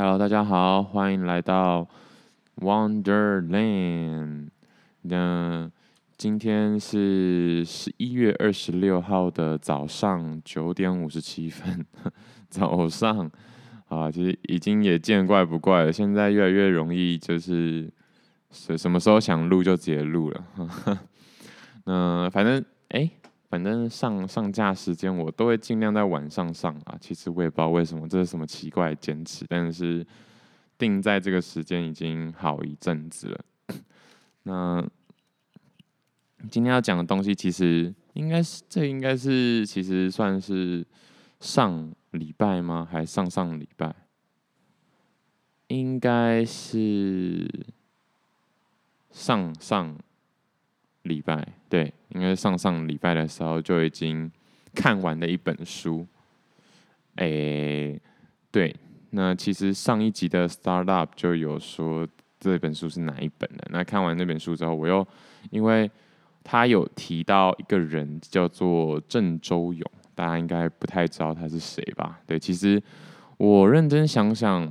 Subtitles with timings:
[0.00, 1.88] Hello，大家好，欢迎来到
[2.60, 4.46] Wonderland。
[5.02, 5.68] 那
[6.16, 11.84] 今天是十一月二十六号的早上九点五十七分。
[12.48, 13.28] 早上
[13.88, 15.92] 啊，其实已经也见怪不怪了。
[15.92, 17.92] 现在越来越容易，就是
[18.52, 20.44] 什什么时候想录就直接录了。
[21.86, 23.10] 嗯，反正哎。
[23.48, 26.96] 反正上上架时间我都会尽量在晚上上啊。
[27.00, 30.06] 其实我也不知道为什么，这是什么奇怪的坚持，但是
[30.76, 33.40] 定在这个时间已经好一阵子了。
[34.42, 34.86] 那
[36.50, 40.86] 今天要讲的东西，其实应该是这应该是其实算是
[41.40, 42.86] 上礼拜吗？
[42.90, 43.94] 还是上上礼拜？
[45.68, 47.48] 应该是
[49.10, 49.96] 上上。
[51.02, 54.30] 礼拜对，应该上上礼拜的时候就已经
[54.74, 56.06] 看完的一本书。
[57.16, 58.00] 诶、
[58.50, 58.74] 对，
[59.10, 62.06] 那其实上一集的 Startup 就有说
[62.38, 63.66] 这本书是哪一本的。
[63.70, 65.06] 那看完那本书之后，我又
[65.50, 65.90] 因为
[66.42, 72.20] 他有提到一个人叫做郑周永，大家应该不太知道他是谁吧？
[72.26, 72.82] 对，其实
[73.36, 74.62] 我认真想想，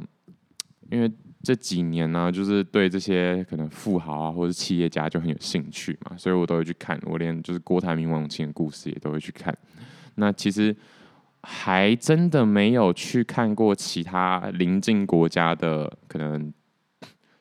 [0.89, 1.11] 因为。
[1.47, 6.99] 这几年呢、就是对这些可能富豪啊，或者是企业家就很有兴趣嘛，所以我都会去看。
[7.05, 9.57] 我连就是郭台铭、王永庆的故事也都会去看。
[10.15, 10.75] 那其实
[11.43, 16.51] 还真的没有去看过其他邻近国家的可能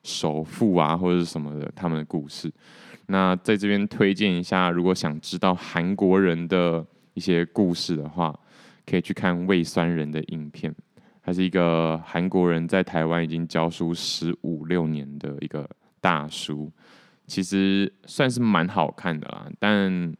[0.04, 2.48] 首富啊，或者是什么的他们的故事。
[3.06, 8.32] 那在这边推荐一下，如果想知道韩国人的一些故事的话，
[8.86, 10.72] 可以去看胃酸人的影片。
[11.26, 15.68] 他是一个韩国人，在台湾已经教书十五六年的一个
[16.00, 16.70] 大叔，
[17.26, 19.50] 其实算是蛮好看的啦。
[19.58, 20.14] 但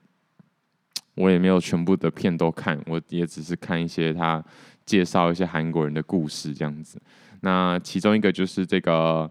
[1.15, 4.45] 我也没有全部的片都看，我也只是看一些他
[4.84, 7.01] 介绍一些韩国人的故事这样子。
[7.41, 9.31] 那其中一个就是这个，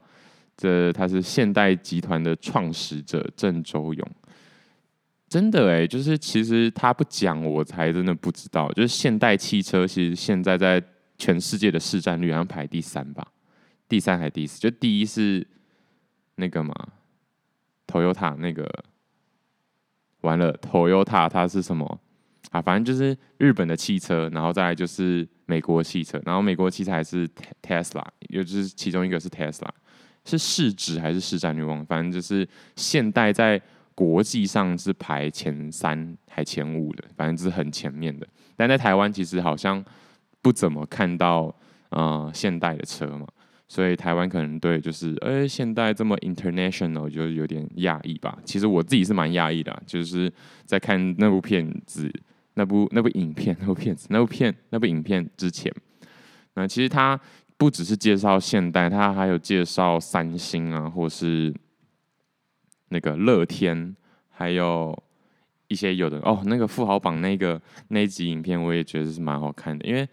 [0.56, 4.12] 这他是现代集团的创始者郑周永。
[5.28, 8.72] 真的哎，就是其实他不讲，我才真的不知道。
[8.72, 10.82] 就是现代汽车，其实现在在。
[11.18, 13.26] 全世界的市占率好像排第三吧，
[13.88, 14.60] 第三还第四？
[14.60, 15.48] 就第一是
[16.36, 16.76] 那个嘛
[17.88, 18.70] ，Toyota 那个，
[20.22, 22.00] 完了，Toyota 它是什么
[22.52, 22.62] 啊？
[22.62, 27.28] 反正就是日本的汽车，然后再来就是美国汽车，然后美国汽车还是
[27.62, 29.70] Tesla，也就是其中一个是 Tesla，
[30.26, 32.46] 是市值还是市占率忘了，反正就是
[32.76, 33.62] 现代在
[33.94, 38.28] 国际上是排前三还前五的，反正就是很前面的。
[38.58, 39.82] 但在台湾其实好像。
[40.46, 41.52] 不怎么看到
[41.90, 43.26] 呃现代的车嘛，
[43.68, 48.38] 所以台湾可能对就是哎、现代这么 international 就有点讶异吧。
[48.46, 50.32] 其实我自己是蛮讶异的，就是
[50.64, 52.14] 在看那部片子、
[52.54, 55.74] 那部那部影片、那部片子、那部片、那部影片之前，
[56.54, 57.20] 那其实它
[57.58, 61.52] 不只是介绍现代，它还有介绍三星啊，或是
[62.90, 63.96] 那个乐天，
[64.30, 64.96] 还有
[65.70, 70.08] 一些有的哦，那个富豪榜那个那一集影片，我也觉得是蛮好看的，因为。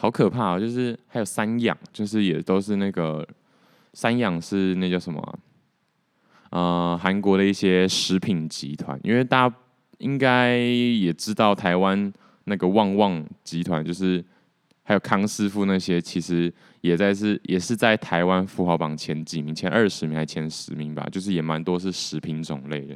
[0.00, 0.60] 好可怕哦！
[0.60, 3.26] 就是还有三养，就是也都是那个
[3.94, 5.38] 三养是那叫什么？
[6.50, 9.56] 呃，韩国的一些食品集团，因为大家
[9.98, 12.12] 应该也知道，台湾
[12.44, 14.24] 那个旺旺集团，就是
[14.84, 22.86] 还有康师傅那些，其实也在是也是在台湾富豪榜前几名，前二十名还前十名吧，就是也蛮多是食品种类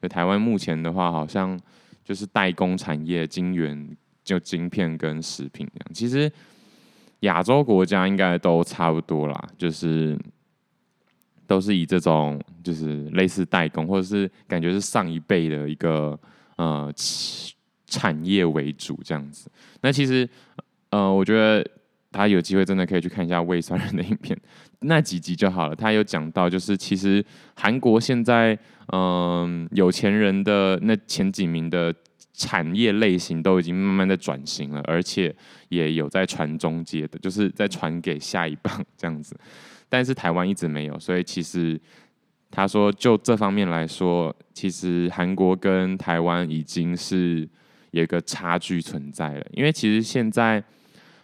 [0.00, 0.08] 的。
[0.08, 1.60] 台湾目前的话，好像
[2.02, 3.94] 就是代工产业晶圆。
[4.28, 6.30] 就晶片跟食品这样，其实
[7.20, 10.18] 亚洲国家应该都差不多啦，就是
[11.46, 16.18] 都是以这种就是类似代工，或者是感觉是上一辈的一个
[16.56, 16.92] 呃
[17.86, 19.50] 产业为主这样子。
[19.80, 20.28] 那其实
[20.90, 21.66] 呃，我觉得
[22.10, 24.38] 大家有机会真的可以去看一下胃酸人的影片，
[24.80, 25.74] 那几集就好了。
[25.74, 27.24] 他有讲到，就是其实
[27.54, 28.58] 韩国现在
[28.92, 31.94] 嗯、有钱人的那前几名的。
[32.38, 35.34] 产业类型都已经慢慢在转型了，而且
[35.70, 39.36] 也有在传中介的，就是在传给下一棒这样子。
[39.88, 41.78] 但是台湾一直没有，所以其实
[42.48, 47.48] 他说就这方面来说，其实韩国跟台湾已经是
[47.90, 49.44] 有一个差距存在了。
[49.52, 50.62] 因为其实现在，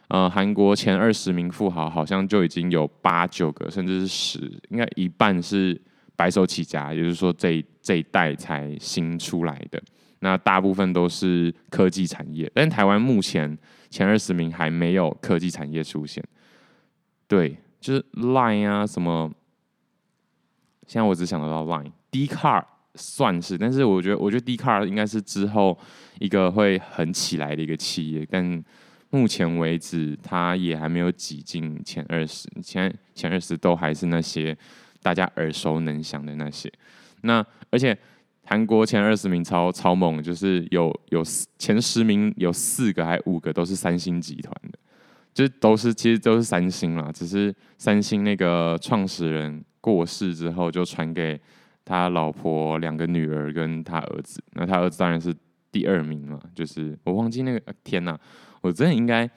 [0.08, 5.81] 呃，韩国前二十名富豪好像就已经有八九个，甚至是十，应该一半是
[6.17, 9.81] 白手起家，也就是说这这一代才新出来的。
[10.25, 13.56] 那大部分都是科技产业，但台湾目前
[13.91, 16.25] 前二十名还没有科技产业出现。
[17.29, 19.31] 对，就是 Line 啊什么，
[20.87, 25.79] 现在我只想得到 Line，D Car 算是，但是我觉得，我觉得 D Car 应该是之后
[26.19, 28.65] 一个会很起来的一个企业，但
[29.11, 34.56] 目前为止，它也还没有挤进前二十，前前二十都还是那些
[35.03, 36.73] 大家耳熟能详的那些。
[37.20, 37.97] 那而且
[38.44, 41.23] 韩国前二十名超超猛，就是有有
[41.58, 44.79] 前十名有四个还五个都是三星集团的，
[45.32, 51.41] 就都是其实都是三星啦，只是三星那个创始人过世之后，就传给
[51.85, 54.43] 他老婆、两个女儿跟他儿子。
[54.52, 55.35] 那他儿子当然是
[55.73, 58.19] 第二名嘛，就是我忘记那个天呐。
[58.61, 59.29] 我真的应该，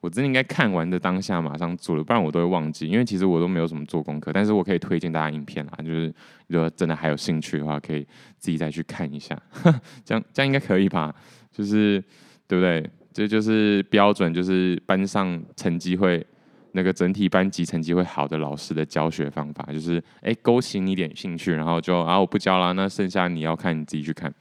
[0.00, 2.86] 我真的应该看完的当下马上做了，不然我都会忘记。
[2.86, 6.12] 因为其实我都没有什么做功课，但是我可以推荐大家影片啦，就是
[6.46, 8.02] 如果真的还有兴趣的话，可以
[8.38, 9.40] 自己再去看一下。
[10.04, 11.14] 这样这样应该可以吧？
[11.52, 12.02] 就是
[12.48, 12.88] 对不对？
[13.12, 16.24] 这就是标准，就是班上成绩会
[16.72, 24.32] 那个整体班级成绩会好的老师的教学方法，就是哎勾起你点兴趣，然后就啊我不教了，那剩下你要看你自己去看。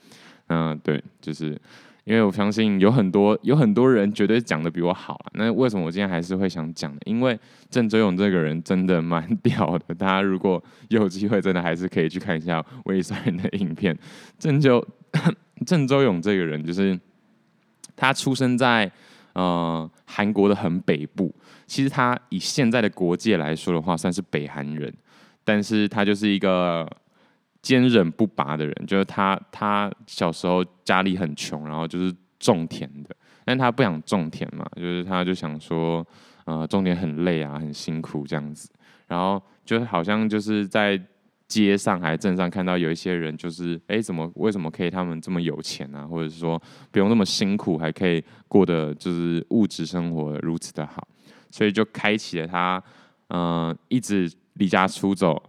[0.48, 1.60] 嗯，对，就是。
[2.06, 6.98] 因为我相信有很多有很多人绝对讲的比我好啊，那为什么我今天还是会想讲呢？
[7.06, 7.40] 因为
[7.70, 13.96] 郑周勇这个人真的蛮 屌的，大家如果有机会，真的还是可以去看一下魏三人的影片。
[14.40, 14.84] 郑周
[15.68, 17.00] 郑周勇这个人，就是
[17.96, 18.92] 他出生在
[19.34, 21.34] 呃韩国的很北部，
[21.66, 24.94] 其实他以现在的国界来说的话，算是北韩人，
[25.44, 26.88] 但是他就是一个。
[27.62, 29.38] 坚韧不拔的人，就是他。
[29.52, 36.08] 他小时候家里很穷，然后就是种田的，但他不想种田嘛，就是他就想说，
[36.46, 38.70] 呃，种田很累啊，很辛苦这样子。
[39.08, 40.98] 然后就好像就是在
[41.50, 46.08] 街上还镇上看到有一些人，就是哎，怎么为什么可以他们这么有钱啊？
[46.08, 46.62] 或者是说
[46.92, 51.06] 不用那么辛苦，还可以过得就是物质生活如此的好，
[51.50, 52.82] 所以就开启了他，
[53.30, 55.42] 嗯、一直离家出走。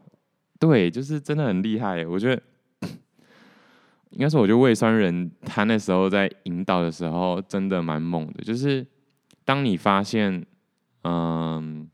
[0.59, 2.07] 对，就是真的很厉害。
[2.07, 2.43] 我觉得
[4.11, 8.43] 应该是，我觉得魏酸人他那时候在引导的时候，真的蛮猛的。
[8.43, 8.87] 就是
[9.45, 10.47] 当你发现，
[11.05, 11.87] 嗯，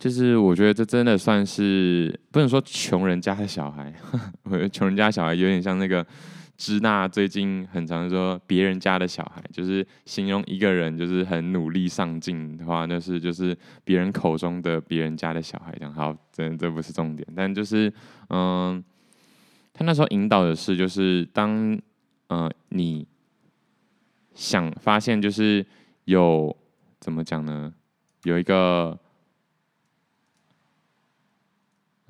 [0.00, 3.94] 就是我觉得这真的算是不能说穷人家的小孩，
[4.42, 6.04] 我觉得穷人家小孩有点像那个。
[6.56, 15.94] 支那最近很常说别人家的小孩，就是形容一个人就是很努力上进的话，那是就是别人口中的别人家的小孩这样。
[15.94, 17.90] 好，这这不是重点，但就是
[18.28, 18.84] 嗯，
[19.72, 21.80] 他那时候引导的是，就是当
[22.28, 23.06] 嗯、你
[24.34, 25.64] 想发现就是
[26.04, 26.54] 有
[27.00, 27.72] 怎么讲呢？
[28.24, 28.98] 有一个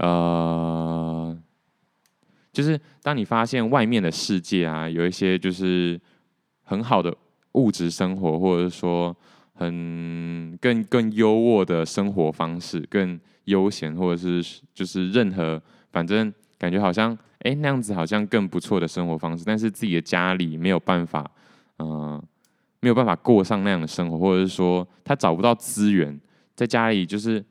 [0.01, 1.39] 呃。
[2.53, 5.99] 就是当你发现外面的世界啊，有一些就是
[6.65, 7.17] 很好的
[7.53, 9.17] 物质生活，或者是说
[9.55, 15.63] 很更更优渥的生活方式，更悠闲，或者是就是任何
[15.93, 21.31] 反正感觉好像哎、那样子好像更不错的生活方式，但是自己的家里没有办法，
[21.79, 22.21] 嗯、
[22.81, 26.21] 没有办法过上那样的生活，或者是说他找不到资源，
[26.57, 27.43] 在家里就是。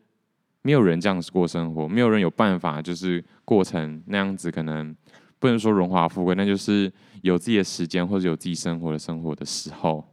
[0.62, 4.94] 没有人这样子过生活，没有人有办法就是过成那样子，可能
[5.40, 6.92] 不能说荣华富贵，那就是
[7.22, 10.04] 有自己的时间或者有自己生活的生活的时候，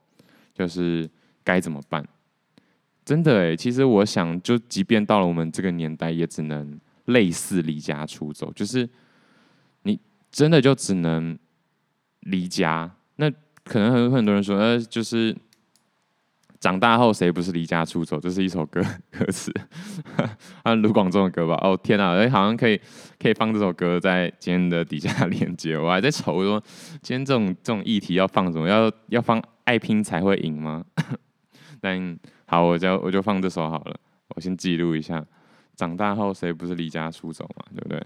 [0.55, 1.09] 就是
[1.43, 2.07] 该怎么办？
[3.05, 8.89] 真的诶，其实我想，就即便到了我们这个年代，也只能类似离家出走，就是
[9.83, 9.99] 你
[10.31, 11.39] 真的就只能
[12.21, 12.91] 离家。
[13.17, 13.31] 那
[13.65, 15.37] 可能很很多人说，呃，就是。
[16.59, 18.19] 长大后谁不是离家出走？
[18.19, 18.83] 这是一首歌
[19.13, 19.53] 歌词，
[20.65, 21.55] 啊，卢广仲的歌吧？
[21.63, 22.81] 哦天哪，哎，好像可以
[23.19, 25.77] 可以放这首歌在今天的底下链接。
[25.79, 26.63] 我还在愁说，
[27.03, 28.67] 今天这种这种议题要放什么？
[28.69, 30.85] 要要放爱拼才会赢吗？
[31.81, 34.01] 但好，我就我就放这首好了。
[34.35, 35.25] 我先记录一下，
[35.77, 37.65] 长大后谁不是离家出走嘛？
[37.75, 38.03] 对不对？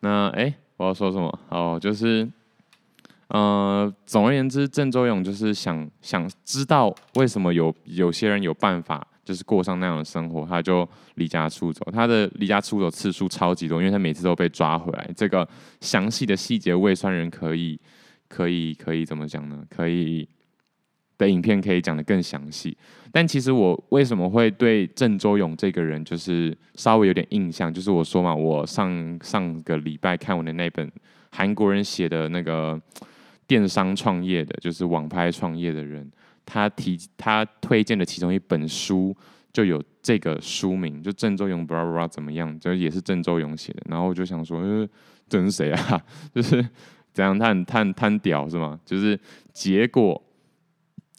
[0.00, 0.54] 那哎。
[0.76, 1.38] 我要说什么？
[1.48, 2.28] 哦，就是，
[3.28, 11.86] 呃，总而言之，郑周勇就是想想知道为什么有有些人有办法，就是过上那样的生活，他就离家出走。
[11.92, 15.10] 他的离家出走次数超级多，因为他每次都被抓回来。
[15.16, 15.48] 这个
[15.80, 17.78] 详细的细节，魏酸人可以
[18.28, 19.64] 可以可以怎么讲呢？
[19.68, 20.28] 可以。
[21.16, 22.76] 的影片可以讲得更详细，
[23.12, 27.72] 但其实我为什么会对郑周永这个人就是稍微有点印象？
[27.72, 30.90] 就是我说嘛，我上上个礼拜看完的那本
[31.30, 32.80] 韩国人写的那个
[33.46, 36.10] 电商创业的，就是网拍创业的人，
[36.44, 39.16] 他提他推荐的其中一本书
[39.52, 43.82] 就有这个书名，就郑周永 blah blah blah 怎么样，就也是郑周永写的。
[43.88, 44.88] 然后我就想说，呃，
[45.28, 46.02] 这是谁啊？
[46.34, 46.66] 就是
[47.12, 47.38] 怎样？
[47.38, 48.80] 他很他很他很屌是吗？
[48.84, 49.16] 就是
[49.52, 50.20] 结果。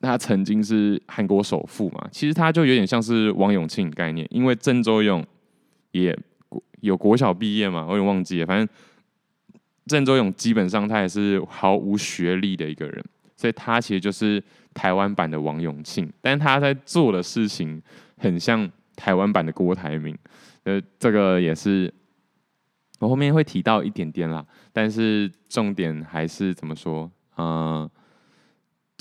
[0.01, 5.25] 他曾经是韩国首富嘛，其实他就有点像是王永庆概念，因为郑周永
[5.91, 6.17] 也
[6.81, 8.45] 有国小毕业嘛，我有点忘记了。
[8.45, 8.67] 反正
[9.87, 13.03] 郑周永基本上他也是毫无学历的一个人，
[13.35, 17.81] 所以他其实就是台湾版的王永庆，但他在做的事情
[18.17, 20.15] 很像台湾版的郭台铭。
[20.63, 21.93] 呃，这个也是
[22.99, 27.09] 我后面会提到一点点啦，但是重点还是怎么说？
[27.37, 27.89] 嗯、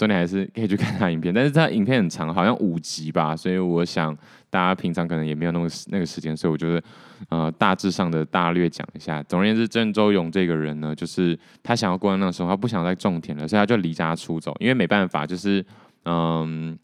[0.04, 4.14] 重点还是可以去看他影片，但是他影片很长，好像五集吧，所以我想
[4.50, 6.82] 大家平常可能也没有那么那个时间，所以我觉得
[7.30, 9.22] 呃大致上的大略讲一下。
[9.22, 15.64] 总而言之，郑周永这个人呢，就是他想要过那个生活，他不想再种田了，所以他就离家出走，因为没办法，就是
[16.04, 16.78] 嗯，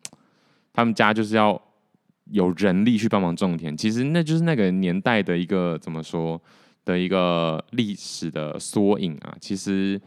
[0.72, 1.60] 他们家就是要
[2.30, 6.40] 有人力去帮忙种田，其实那就是那个年代的一个怎么说
[6.86, 10.00] 的一个历史的缩影啊，其实。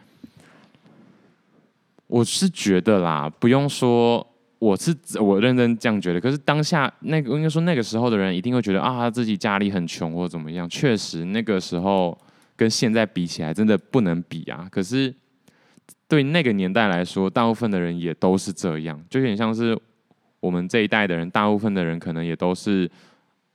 [2.13, 4.24] 我是觉得啦，不用说，
[4.60, 6.22] 我是我认真这样觉得。
[6.22, 10.70] 可是当下那个应该说那个时候的人一定会觉得啊，他自己家里很穷或怎么样。
[10.70, 12.15] 确实那个时候
[12.55, 14.67] 跟现在比起来，真的不能比啊。
[14.70, 15.12] 可是
[16.08, 19.75] 对那个年代来说，大部分的人也都是这样，就有点像是
[20.39, 22.88] 我们这一代的人，大部分的人可能也都是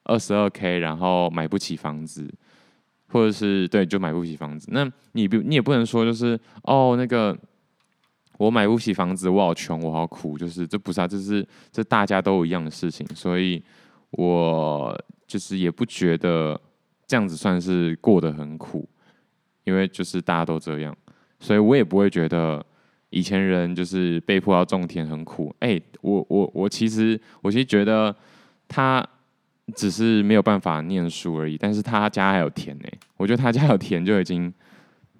[0.02, 2.28] 二十二 K，然后买不起房子，
[3.06, 4.66] 或者是对，就买不起房子。
[4.72, 7.38] 那你不，你也不能说就是哦那个。
[8.38, 13.60] 我买不起房子，我好穷，我好苦，就是这不是啊，这是这大家都一样的事情，所以
[14.12, 16.58] 我就是也不觉得
[17.04, 18.88] 这样子算是过得很苦，
[19.64, 20.96] 因为就是大家都这样，
[21.40, 22.64] 所以我也不会觉得
[23.10, 25.52] 以前人就是被迫要种田很苦。
[25.58, 28.14] 哎、我我我其实我其实觉得
[28.68, 29.04] 他
[29.74, 32.84] 只是没有办法念书而已，但是他家还有田呢、
[33.16, 34.54] 我觉得他家有田就已经。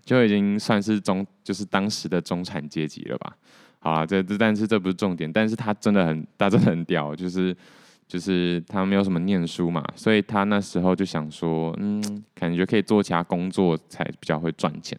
[0.09, 3.37] 就已经算是中，就是当时的中产阶级了吧。
[3.79, 7.55] 好啊，这这但是这不是重点，但是他真的很，他真的很屌，就是
[8.07, 14.99] 就是他没有什么念书嘛，所以他那时候就想说，嗯，感觉可以做其他工作才比较会赚钱，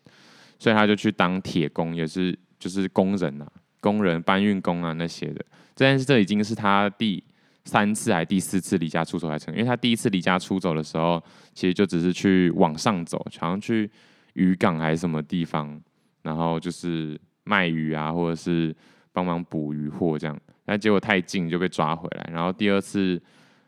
[0.60, 5.44] 所以他就去当铁工，也是就是工人啊，工人搬运工啊那些的。
[5.74, 7.24] 但是这已经是他第
[7.66, 11.20] 三次还第四次离家出走来成，因为他第一次离家出走的时候，
[11.56, 13.90] 其实就只是去往上走，好像去。
[14.34, 15.82] 渔港还是什么地方，
[16.22, 18.76] 然后就是卖鱼啊，或者是
[19.12, 22.30] 帮忙捕鱼货这样，但结果太近就被抓回来。
[22.32, 23.22] 然后第二次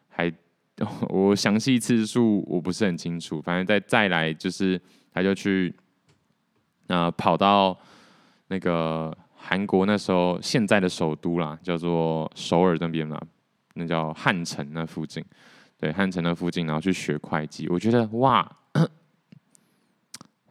[0.08, 0.32] 还，
[1.10, 4.80] 我详细次数我不是很清楚，反正再再来就是
[5.14, 5.74] 他就去，
[6.88, 7.78] 呃，跑到
[8.48, 13.22] 那个韩国那时候现在的首都啦，叫做首尔那边啦，
[13.74, 15.24] 那叫汉城那附近，
[15.78, 18.50] 对，汉城那附近，然后去学会计，我觉得哇。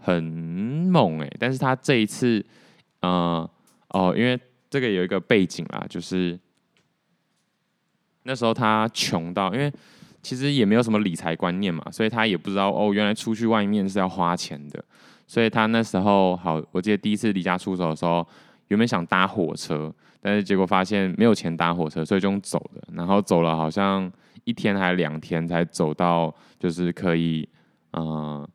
[0.03, 2.45] 很猛哎、但是他这一次，
[3.01, 3.49] 呃，
[3.91, 4.39] 哦，因为
[4.71, 6.39] 这个有一个背景啦，就是
[8.23, 9.71] 那时候他穷到，因为
[10.23, 14.83] 其实也没有什么理财观念嘛，所以他也不知道哦，原来出去外面是要花钱的，
[15.27, 18.27] 所以他那时候好，我记得第一次离家出走的时候，
[18.69, 24.11] 原本想搭火车，但是结果发现没有钱搭火车，所以就走的，然后走了好像
[24.45, 27.49] 一天还是两天才走到，就是可以，
[27.93, 28.49] 呃，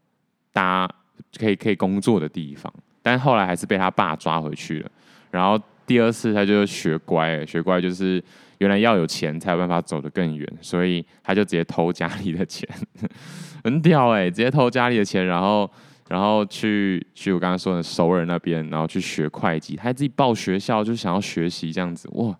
[0.52, 0.90] 搭。
[1.38, 4.92] 可以可以工作的地方，但后来还是被他爸抓回去了。
[5.32, 8.24] 然后第二次他就学乖了，学乖就是
[8.60, 12.68] 原来要有钱才有办法走得更远，所以他就直接偷家里的钱，
[13.64, 15.70] 很屌哎、直接偷家里的钱，然后
[16.08, 22.34] 然后去去我刚刚说的首尔那边，然后去学会计，他自己报学校，就想要学习这样子哇，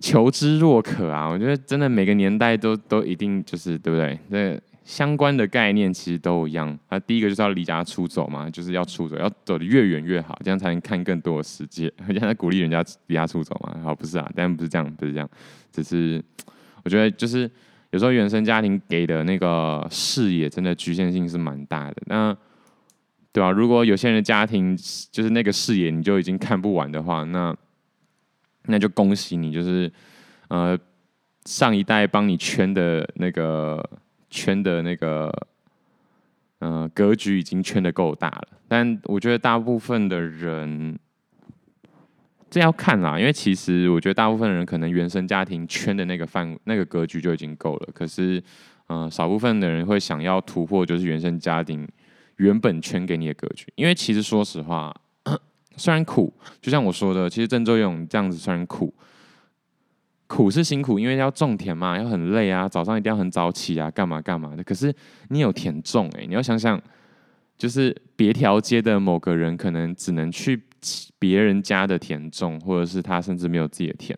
[0.00, 1.28] 求知若渴啊！
[1.28, 4.18] 我觉得真的每个年代都都一定就是对不对？
[4.28, 4.60] 那。
[4.90, 6.76] 相关的概念其实都一样。
[6.88, 11.92] 那第一个就是要离家出走嘛，就是要出走，要走得越远越好，这样才能看更多的世界。
[12.08, 13.80] 人家在鼓励人家离家出走嘛？
[13.84, 15.30] 好，不是啊，当然不是这样，不是这样。
[15.70, 16.20] 只是
[16.82, 17.48] 我觉得，就是
[17.90, 21.96] 有时候原生家庭给的那个视野，真的局限性是蛮大的。
[22.06, 22.36] 那
[23.32, 23.52] 对吧？
[23.52, 24.76] 如果有些人的家庭
[25.12, 27.56] 就是那个视野，你就已经看不完的话，那
[28.64, 29.92] 那就恭喜你，就是
[30.48, 30.76] 呃
[31.44, 33.88] 上一代帮你圈的那个。
[34.30, 35.30] 圈的那个，
[36.60, 40.98] 呃，格局已经圈的够大了，但我觉得大部分的人，
[42.48, 48.42] 这要看啦，因为其实我觉得大部分人可能原生家庭圈的那个范那个格局就已经够了，可是，
[48.86, 51.88] 呃，少部分的人会想要突破，就是原生家庭
[52.36, 54.94] 原本圈给你的格局，因为其实说实话，
[55.76, 58.94] 虽然苦，就像我说的，其实郑周永这样子虽然苦。
[60.30, 64.62] 苦是辛苦，因为要种田嘛，要很累啊，早上一定要很早起啊，干嘛干嘛的。
[64.62, 64.94] 可是
[65.28, 66.80] 你有田种，哎，你要想想，
[67.58, 70.62] 就是别条街的某个人，可能只能去
[71.18, 74.16] 别人家的田种，或者是他甚至没有自己的田，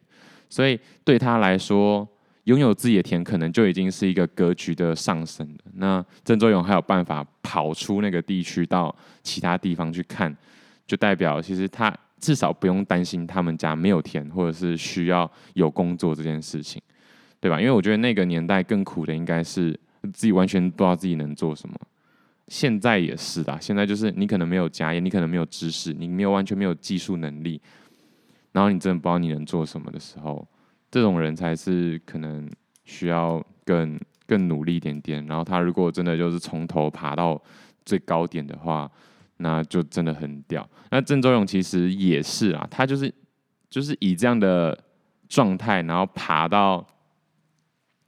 [0.51, 2.07] 所以对他来说，
[2.45, 5.61] 拥有自己的田，可能就已经是一个格局的上升了。
[5.77, 10.37] 那郑周永还有办法跑出那个地区到其他地方去看，
[10.87, 11.91] 就代表其实他
[12.23, 16.81] 至少不用担心他们家没有田，或者是需要有工作这件事情，
[17.41, 17.61] 对吧？
[17.61, 19.73] 因为我觉得那个年代更苦的应该是
[20.13, 21.75] 自己完全不知道自己能做什么。
[22.47, 27.61] 现在也是啦，现在就是你可能没有家业，你可能没有知识，你没有完全没有技术能力，
[28.53, 30.47] 然后你真的不知道你能做什么的时候。
[30.91, 32.49] 这种人才是可能
[32.85, 37.41] 需要更更努力一点点，然后他如果真的就是从头爬到
[37.85, 38.89] 最高点的话，
[39.39, 40.69] 那就真的很屌。
[40.91, 43.13] 那郑周永其实也是啊，他就是
[43.69, 44.79] 就是以这样的
[45.29, 46.87] 状态，然后爬到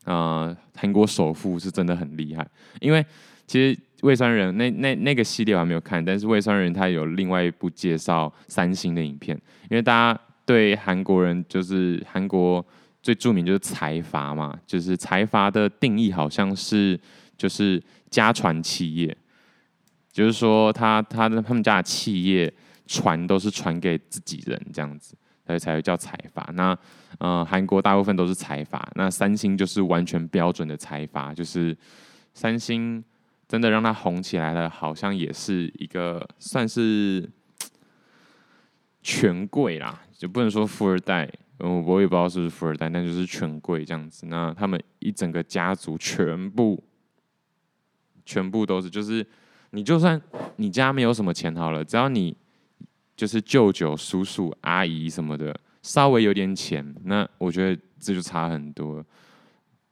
[0.04, 2.46] 呃韩国首富是真的很厉害。
[2.80, 3.04] 因为
[3.46, 9.36] 其实魏酸人那那那个系列我还没有看，但是魏酸人他有另外一部介绍三星的影片，
[9.70, 10.20] 因为大家。
[10.46, 12.62] 对韩国人，就是韩国
[13.02, 17.00] 最著名就是财阀嘛，就是财阀的定义好像是
[17.34, 19.16] 就是家传企业，
[20.14, 22.52] 就是说他他的他们家的企业
[22.86, 26.48] 传都是传给自己人这样子，所以才会叫财阀。
[26.54, 26.78] 那
[27.18, 31.76] 呃韩国大部分都是财阀，那三星就是完全标准的财阀，就是
[32.32, 33.02] 三星
[33.48, 37.28] 真的让他红起来了，好像也是一个算是
[39.02, 40.00] 权贵啦。
[40.16, 41.28] 就不能说富二代，
[41.58, 44.26] 嗯，我也不知道是不是富二代，但就是权贵这样子。
[44.26, 46.82] 那他们一整个家族全部，
[48.24, 49.26] 全部都是，就是
[49.74, 50.20] 你就算
[50.56, 52.34] 你家没有什么钱好了，只要你
[53.16, 59.04] 就是舅舅、叔叔、阿姨什么的，稍微有点钱，那我觉得这就差很多。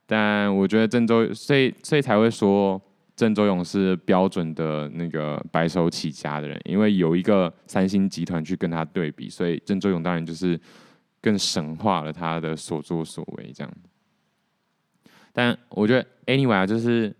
[0.07, 2.81] 但我觉得郑州，所以所以才会说。
[3.15, 10.59] 郑州勇是标准的那个白手起家的人，因为有一个三星集团去跟他对比，所以郑州勇当然就是
[11.21, 13.73] 更神化了他的所作所为这样。
[15.31, 17.15] 但我觉得 anyway 啊，就是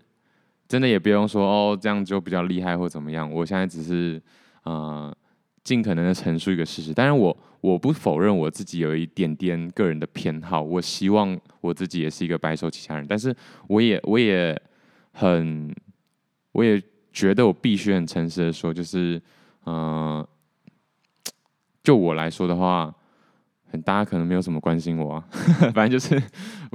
[0.73, 3.31] 真的也不用说哦，这样就比较厉害或怎么样。
[3.31, 4.19] 我现在只是
[4.63, 5.15] 呃
[5.63, 13.35] 尽可能的陈述一个事实，但是我我不否认我自己有一点点个人的偏好，我希望我自己也是一个白手起家人，但是
[13.67, 14.59] 我也我也。
[15.15, 15.71] 很，
[16.53, 19.21] 我也觉得我必须很诚实的说，就是，
[19.65, 20.29] 嗯、呃，
[21.85, 22.91] 就我来说的话，
[23.81, 25.23] 大家可能没有什么关心我啊，
[25.73, 26.21] 反正就是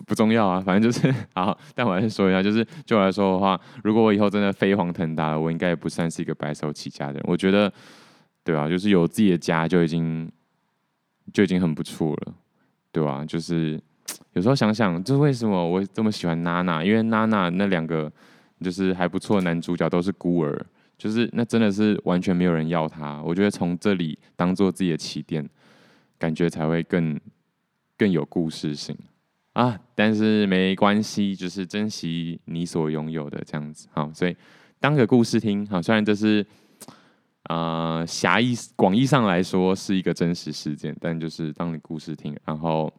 [0.07, 1.57] 不重要啊，反正就是好。
[1.75, 7.25] 但我还是说一下，就是就我来说的话，如果我以后真的飞黄腾达了，我应该也不算是一个白手起家的人。
[7.27, 7.73] 我觉得，
[8.45, 8.69] 对、啊？
[8.69, 10.31] 就是有自己的家就已经
[11.33, 12.35] 就已经很不错了，
[12.93, 13.25] 对、啊？
[13.25, 13.81] 就是。
[14.33, 16.83] 有时候想想，就是为什么我这么喜欢娜娜？
[16.83, 18.11] 因为娜娜那两个
[18.61, 20.59] 就是还不错的男主角都是孤儿，
[20.97, 23.21] 就是那真的是完全没有人要他。
[23.23, 25.47] 我觉得从这里当做自己的起点，
[26.19, 27.19] 感觉才会更
[27.97, 28.97] 更有故事性
[29.53, 29.79] 啊。
[29.95, 33.89] 但是没关系，就是珍惜你所拥有的这样子。
[33.93, 34.37] 好，所以
[34.81, 35.67] 当个故事听。
[35.67, 36.45] 好，虽然这是
[37.45, 42.93] 啊狭义广义上来说是一个真实事件，但就是当你故事听，然后。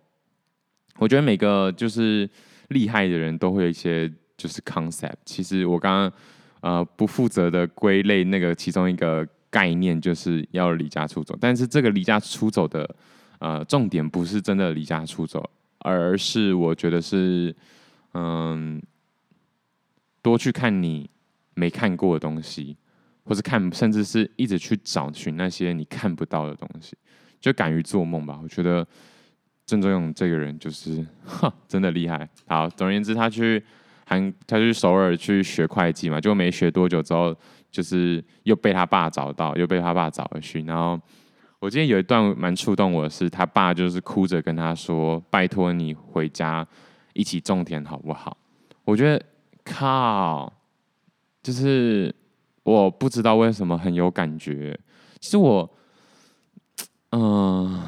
[1.01, 2.29] 我觉得每个就是
[2.69, 5.13] 厉害的人都会有一些就是 concept。
[5.23, 6.13] 其实我刚刚
[6.59, 12.95] 呃不负责的归类那个其中一个概念就是要离家出走，但是这个离家出走的
[13.39, 15.43] 呃重点不是真的离家出走，
[15.79, 17.55] 而是我觉得是
[18.13, 18.81] 嗯
[20.21, 21.09] 多去看你
[21.55, 22.77] 没看过的东西，
[23.23, 26.97] 或是看甚至是一直去找寻那些你看不到的东西，
[27.39, 28.39] 就敢于做梦吧。
[28.41, 28.87] 我觉得。
[29.65, 32.27] 郑中勇这个人就是，哈，真的厉害。
[32.47, 33.63] 好，总而言之，他去
[34.03, 37.37] 韩，他去首尔去学会计嘛，就没学多久之后，
[37.71, 40.61] 就是又被他爸找到，又被他爸找回去。
[40.63, 40.99] 然后，
[41.59, 46.67] 我今天有一段蛮触动我的是，他爸就是哭着跟他说：“拜托你回家
[47.13, 48.37] 一起种田好不好？”
[48.85, 49.23] 我觉得
[49.63, 50.51] 靠，
[51.43, 52.13] 就是
[52.63, 54.79] 我不知道为什么很有感觉。
[55.19, 55.69] 其实我，
[57.11, 57.83] 嗯、呃。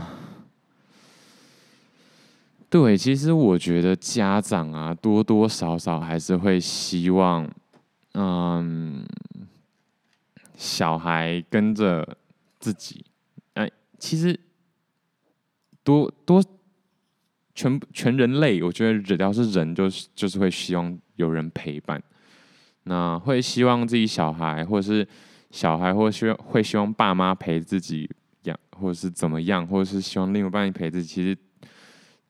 [2.70, 7.46] 对，其实我觉得家长啊，多多少少还是会希望，
[8.13, 9.06] 嗯，
[10.56, 12.18] 小孩跟着
[12.60, 13.06] 自己。
[13.54, 14.40] 哎，其实
[15.84, 16.44] 多多
[17.54, 22.02] 全全人类，我觉得只要是人，就是就是会希望有人陪伴。
[22.84, 25.08] 那会希望自己小孩，或者是
[25.52, 28.10] 小孩，或希望会希望爸妈陪自己
[28.44, 31.08] 养，或者是怎么样，或者是希望另一半陪自己。
[31.08, 31.38] 其实。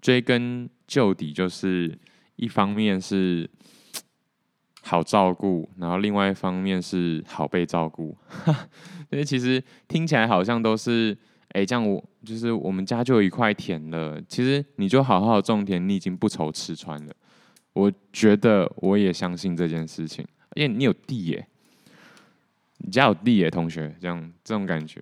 [0.01, 1.95] 追根究底，就是
[2.35, 3.47] 一方面是
[4.81, 8.15] 好照顾，然后另外一方面是好被照顾。
[9.11, 11.17] 因为其实听起来好像都是，
[11.49, 17.13] 哎，这样我就是我们家就有一块田了，其实你就好好种田，你已经不愁吃穿了。
[17.73, 21.47] 我觉得我也相信这件事情，因为你有地耶，
[22.79, 25.01] 你家有地耶，同学，这样这种感觉。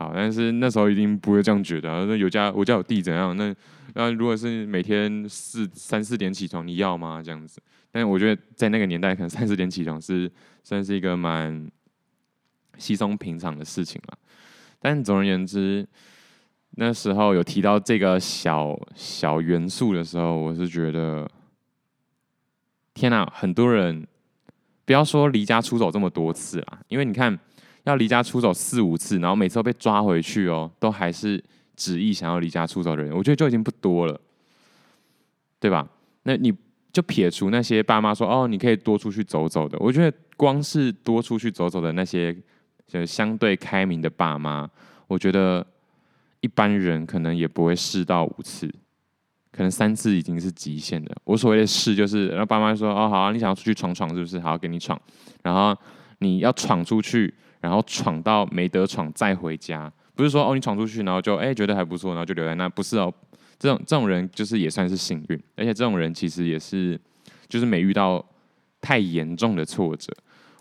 [0.00, 2.06] 好，但是那时候一定不会这样觉得啊。
[2.08, 3.36] 那有家我家有地怎样？
[3.36, 3.54] 那
[3.94, 7.20] 那如果是每天四三四点起床，你要吗？
[7.22, 7.60] 这样子？
[7.92, 10.32] 但是我觉得在那个年代，可能三四点起床是
[10.64, 11.70] 算是一个蛮
[12.78, 14.18] 稀松平常的事情了。
[14.78, 15.86] 但总而言之，
[16.70, 21.30] 那时候有提到这个小小元素的时候，我是觉得，
[22.94, 23.30] 天哪！
[23.34, 24.06] 很多人
[24.86, 27.38] 不要说离家出走这么多次啊，因为你看
[27.84, 31.42] 要离家出走四五次，然后每次都被抓回去哦，都还是
[31.76, 34.20] 执意想要离家出走的人，我觉得就已经不多了，
[35.58, 35.88] 对吧？
[36.24, 36.52] 那你。
[36.92, 39.78] 就撇除那些爸妈说哦，你可以多出去走走的。
[39.78, 42.36] 我觉得光是多出去走走的那些，
[42.84, 44.68] 就相对开明的爸妈，
[45.06, 45.64] 我觉得
[46.40, 48.66] 一般人可能也不会试到五次，
[49.52, 51.16] 可能三次已经是极限的。
[51.22, 54.40] 我所谓的试，就是让爸妈说哦，好啊，你想要出去闯闯是不是？
[54.40, 55.00] 好，给你闯。
[55.44, 55.72] 然后
[56.18, 63.12] 你要闯出去，然后闯到没得闯再回家，不是说哦，你闯出去，然后就哎觉得还不错，然后就留在那，不是哦。
[63.58, 66.98] 这种这种人就是也算是幸运，而且这种人其实也是，
[67.46, 68.24] 就是没遇到
[68.80, 70.10] 太严重的挫折。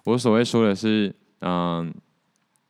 [0.04, 1.94] 我所谓说的是，嗯，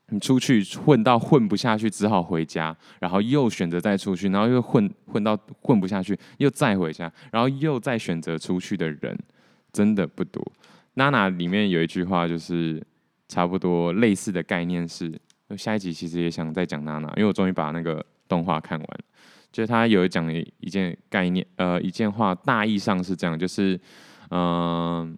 [0.09, 9.17] 你出去混到混不下去，只好回家，然后又选择再出去，然后又混混到混不下去，又再回家，然后又再选择出去的人，
[9.73, 10.45] 真的不多。
[10.93, 12.79] 娜娜里面有一句话，就是
[13.29, 15.17] 差不多类似的概念是，
[15.57, 18.87] 下一集其实也想再讲娜娜，因为我终于把那个动画看完。
[19.51, 23.79] 就是他有讲一件概念，呃，一件话，大意上是这样，就是，
[24.29, 25.17] 嗯、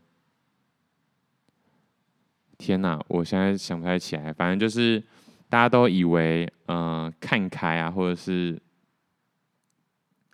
[2.58, 5.04] 天哪，我现在想不太起来，反正就是
[5.50, 8.58] 大家都以为，嗯、呃，看开啊，或者是，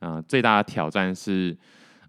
[0.01, 1.57] 嗯、最大的挑战是，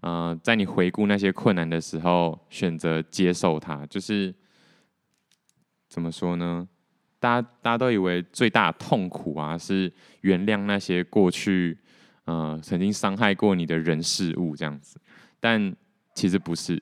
[0.01, 4.31] 嗯、呃，在你回顾那些困难的时候，选择接受它，就是
[5.89, 6.67] 怎么说呢？
[7.19, 11.77] 大家大家都以为最大的痛苦啊，是原谅那些过去，
[12.23, 14.97] 呃，曾经伤害过你的人事物这样子，
[15.39, 15.75] 但
[16.13, 16.81] 其实不是。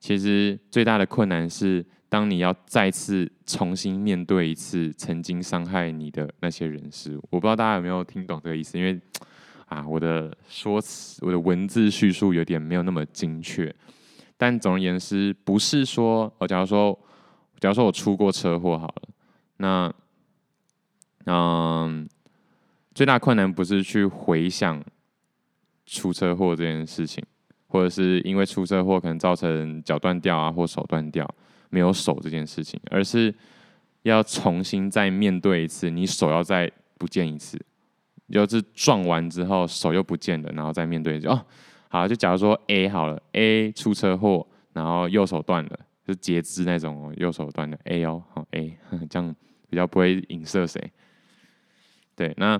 [0.00, 7.24] 其实最大的困难是，当你要再次重新面对一次曾经伤害你的那些人事物。
[7.30, 8.98] 我不知道大家有没有听懂这个意思，因为
[9.66, 13.72] 啊，我的说辞、我的文字叙述有点没有那么精确。
[14.36, 16.98] 但总而言之，不是说，我假如说，
[17.58, 19.02] 假如说我出过车祸好了。
[19.58, 19.92] 那，
[21.26, 22.08] 嗯，
[22.94, 24.82] 最大困难不是去回想
[25.84, 27.24] 出车祸这件事情，
[27.66, 31.28] 或者是因为出车祸可能造成脚断掉啊，或手断掉，
[31.70, 33.34] 没有手这件事情，而是
[34.02, 37.60] 要重新再面对一次，你手要再不见一次，
[38.30, 41.44] 就是撞完之后手又不见了，然后再面对就哦，
[41.88, 48.76] 好，就假如说 A 好了，A 出车祸，然后右手断了，就截肢那种，右手断的 A 哦，好 A
[49.08, 49.36] 这样。
[49.70, 50.80] 比较不会影射谁，
[52.16, 52.58] 对，那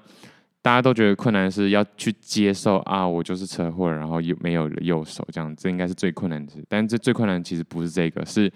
[0.60, 6.62] 大家都觉得困难是要去接受啊，我就是车祸，然后又没有了右手，这样这应该是最困难的事。
[6.68, 8.52] 但这最困难其实不是这个，是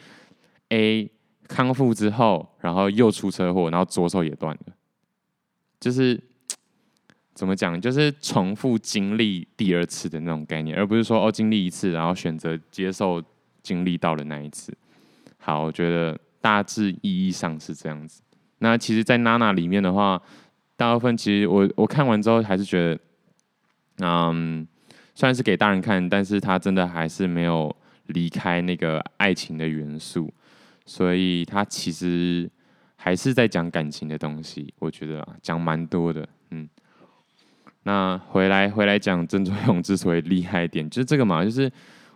[0.68, 1.10] A
[1.48, 4.74] 康复之后，然后又出车祸，然后左手也断了，
[5.80, 6.22] 就是
[7.32, 13.22] 怎么讲，就是重复经历第二次的那种概念，而不是说哦经历一次，然后选择接受
[13.62, 14.76] 经历到了那一次。
[15.44, 18.22] 好，我觉得大致意义上是这样子。
[18.58, 20.22] 那其实，在娜娜里面的话，
[20.76, 23.00] 大部分其实我我看完之后还是觉得，
[23.98, 24.64] 嗯，
[25.16, 27.74] 虽然是给大人看，但是他真的还是没有
[28.06, 30.32] 离开那个爱情的元素，
[30.86, 32.48] 所以他其实
[32.94, 34.72] 还是在讲感情的东西。
[34.78, 36.68] 我觉得，讲蛮多的，嗯。
[37.82, 41.68] 那回来回来讲曾卓勇之所以厉害一点，就是这个嘛，就是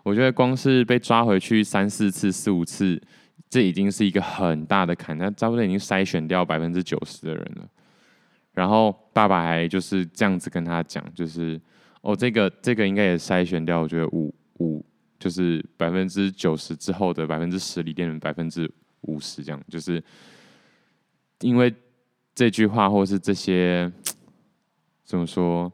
[0.07, 3.03] 我觉得光是被抓回去三四次、四五次。
[3.49, 7.69] 这已经是一个很大的坎，那差不多已经筛选掉百分之九十的人了。
[8.53, 11.61] 然后爸爸还就是这样子跟他讲，就是
[12.03, 14.85] 哦，这个这个应该也筛选掉，我觉得五五
[15.19, 18.71] 就是百分之九十之后的百分之十里变成百分之
[19.03, 20.03] 五十，这样就是
[21.41, 21.73] 因为
[22.35, 23.91] 这句话或是这些
[25.05, 25.73] 怎么说，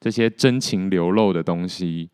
[0.00, 2.10] 这些真情流露的东西，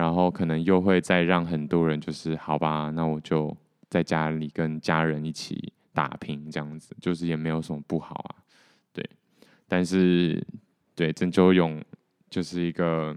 [0.00, 3.56] 然后可能又会再让很多人就是好吧，那我就。
[3.90, 8.38] 在家里跟家人一起打拼，这样子就是也没有什么不好啊，
[8.92, 9.04] 对。
[9.66, 10.40] 但是，
[10.94, 11.82] 对郑周勇
[12.28, 13.12] 就是一个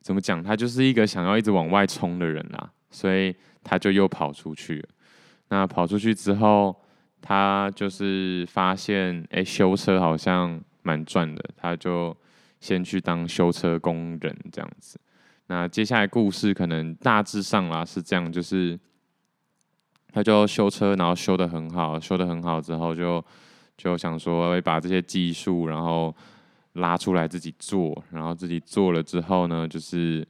[0.00, 0.42] 怎么讲？
[0.42, 3.32] 他就是一个想要一直往外冲的人啊，所以
[3.62, 4.84] 他就又跑出去。
[5.48, 6.74] 那跑出去之后，
[7.22, 12.16] 他就是发现，哎、修车好像蛮赚的，他就
[12.58, 14.98] 先去当修车工人这样子。
[15.46, 18.80] 那接下来故事可能大致上啦是这样，就是
[20.10, 23.22] 他就修车，然后修得很好，修得很好之后就
[23.76, 26.16] 就想说会把这些技术然后
[26.72, 30.26] 拉出来自己做，然后自己做了之后呢，就是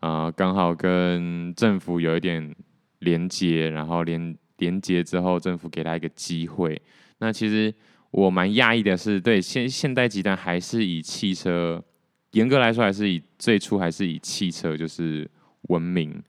[0.00, 2.54] 呃刚好跟政府有一点
[3.00, 6.80] 连接，然后连连接之后，政府给他一个机会。
[7.18, 7.72] 那其实
[8.10, 11.84] 我蛮讶异的是，对现现代集团还是以汽车。
[12.32, 15.28] 严格来说，还是以最初还是以汽车就是
[15.62, 16.22] 闻名，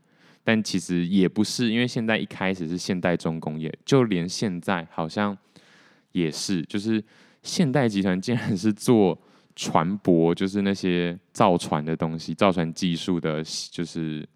[0.44, 5.38] 但其实也不是，因为现在一开始是现代重工业，就连现在好像
[6.14, 7.04] 也是，就是
[7.44, 9.20] 现代集团竟然是做
[9.56, 14.28] 船舶，就是那些造船的东西，造船技术的，就是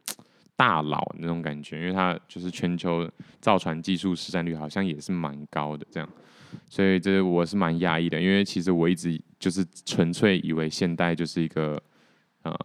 [0.56, 6.10] 大佬那种感觉，因为它就是全球造船技术市占率好像也是蛮高的这样。
[6.70, 11.78] 所以这我是蛮讶异的，因为其实我一直就是纯粹以为现代就是一个
[12.44, 12.58] 呃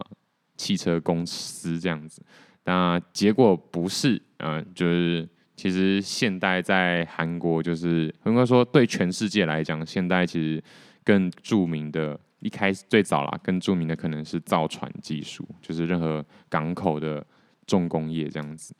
[0.56, 2.22] 汽车公司这样子，
[2.62, 10.62] 那结果不是，嗯、就是其实现代在韩国就是应该说对全世界来讲，现代其实
[11.02, 17.26] 更著名的，一开始最早啦，更著名的可能是造船技术，就是任何港口的
[17.66, 18.72] 重工业这样子。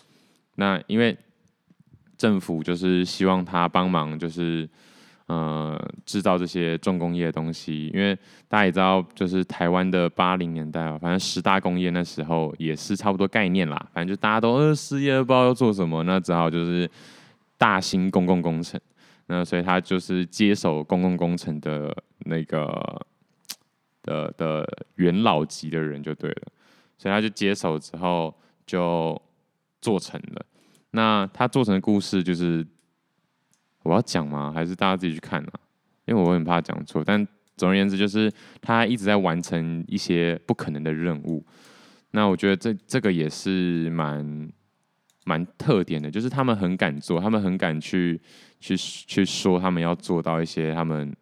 [0.55, 1.19] 那因为
[2.17, 4.69] 政府就是希望他帮忙，就是。
[5.29, 8.17] 呃，制造这些重工业的东西，因为
[8.49, 13.77] 大家也知道，就是台湾的八零年代啊，反正十大工业那时候也是差不多概念啦。
[13.93, 16.91] 反正就大家都呃失业，不知道要做什么，那只好就是
[17.59, 18.81] 大兴公共工程。
[19.27, 23.07] 那所以他就是接手公共工程的那个
[24.03, 26.43] 的的元老级的人就对了。
[26.97, 29.21] 所以他就接手之后就
[29.83, 30.47] 做成了。
[30.93, 32.67] 那他做成的故事就是。
[33.83, 34.53] 我要讲吗？
[34.55, 35.53] 还是大家自己去看啊？
[36.05, 37.03] 因为我很怕讲错。
[37.05, 41.45] 但总而言之，就是他一直在完成一些不可能的任务。
[42.11, 44.51] 那我觉得这这个也是蛮
[45.25, 48.21] 蛮特点的，就是他们很敢做，他们很敢去
[48.61, 51.15] 去去说他们要做到一些他们，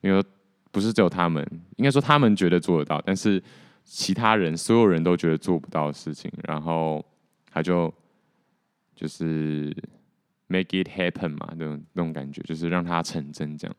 [0.00, 0.22] 因为
[0.70, 1.44] 不是只有他们，
[1.76, 3.42] 应该说他们觉得做得到，但是
[3.84, 7.04] 其他人所有人都觉得做不到的事情，然后
[7.50, 7.92] 他就
[8.94, 9.74] 就是。
[10.46, 13.74] Make it happen 嘛，那种那种感觉，就是让它成真这样。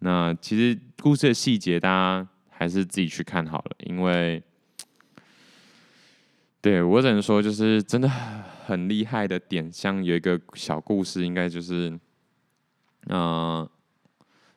[0.00, 4.42] 那其实故事的细节，大家还是自己去看好了，因为
[6.60, 9.72] 对我只能说，就是真的很厉害的点。
[9.72, 11.98] 像有一个小故事，应该就是，
[13.08, 13.66] 嗯、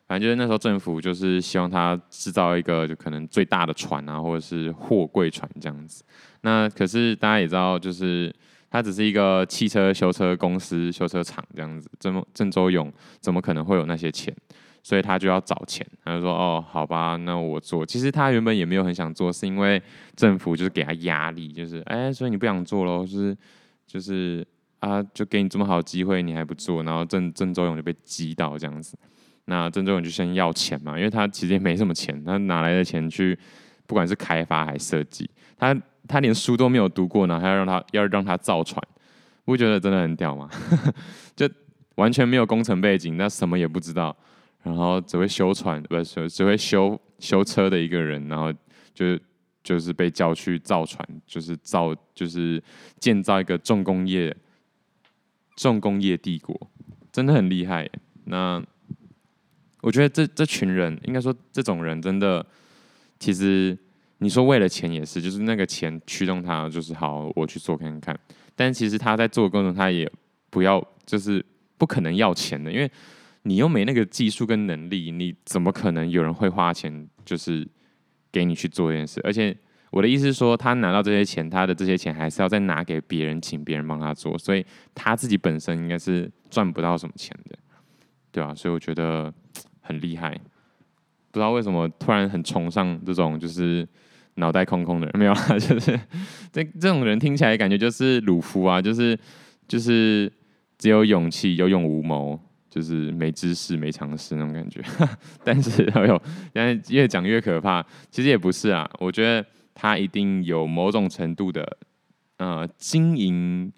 [0.06, 6.04] 反正就是那时候政府就是希望他制造一个就可能最大的船啊，或者是货柜船这样子。
[6.42, 8.30] 那可是大家也知道，就是。
[8.70, 14.34] 他只是一个汽车修车公司、修车厂这样子，郑郑周勇怎么可能会有那些钱？
[14.82, 15.86] 所以他就要找钱。
[16.04, 19.82] 他就说：“哦，好吧，那我做。”其实他原本也没有很想做，是因为
[20.14, 23.04] 政府就是给他压力，就是哎，所以你不想做喽？
[23.04, 23.36] 就是
[23.86, 24.46] 就是
[24.78, 26.82] 啊，就给你这么好的机会，你还不做？
[26.82, 28.96] 然后郑郑周勇就被激到这样子。
[29.46, 33.38] 那郑周勇就先要钱嘛，因为他其实也没什么钱，他哪来的钱去？
[33.86, 35.74] 不管是开发还是设计，他。
[36.08, 38.82] 他连书都没有读过呢，还要让他要让他造船，
[39.44, 40.48] 不觉得真的很屌吗？
[41.36, 41.48] 就
[41.96, 44.16] 完全没有工程背景，那什么也不知道，
[44.62, 48.52] 然后只会修船，不是只会修修车的一个人，然后
[48.94, 49.18] 就
[49.62, 52.62] 就是被叫去造船，就是造就是
[52.98, 54.34] 建造一个重工业
[55.56, 56.58] 重工业帝国，
[57.12, 57.88] 真的很厉害。
[58.24, 58.62] 那
[59.82, 62.44] 我觉得这这群人，应该说这种人，真的
[63.18, 63.76] 其实。
[64.20, 68.18] 你说为了钱也是，就是那个钱驱动他，就是好，我去做看看。
[68.56, 70.10] 但其实他在做的过程中，他也
[70.50, 71.44] 不要，就是
[71.76, 72.90] 不可能要钱的，因为
[73.42, 77.64] 你又没那个技术跟能力，你怎么可能有人会花钱，就是
[78.32, 79.20] 给你去做这件事？
[79.22, 79.56] 而且
[79.92, 87.56] 我的意思是说，他拿到这些钱，他的这些钱还是要再拿给别人，请别人帮他做，所以他自己本身应该是赚不到什么钱的，
[88.32, 88.52] 对吧？
[88.52, 89.32] 所以我觉得
[89.80, 90.32] 很厉害，
[91.30, 93.88] 不知道为什么突然很崇尚这种，就是。
[94.38, 95.98] 脑袋空空的人没有啊， 就是
[96.52, 99.18] 这这种人听起来感觉就是鲁夫啊，就是
[99.66, 100.32] 就是
[100.78, 102.38] 只有勇气有勇无谋，
[102.70, 104.80] 就是没知识没常识那种感觉。
[105.44, 106.22] 但是哎呦，
[106.54, 107.84] 现在越讲越可怕。
[108.10, 111.76] 其实也不是啊，我觉得他一定有某种程度的
[112.38, 113.72] 呃经营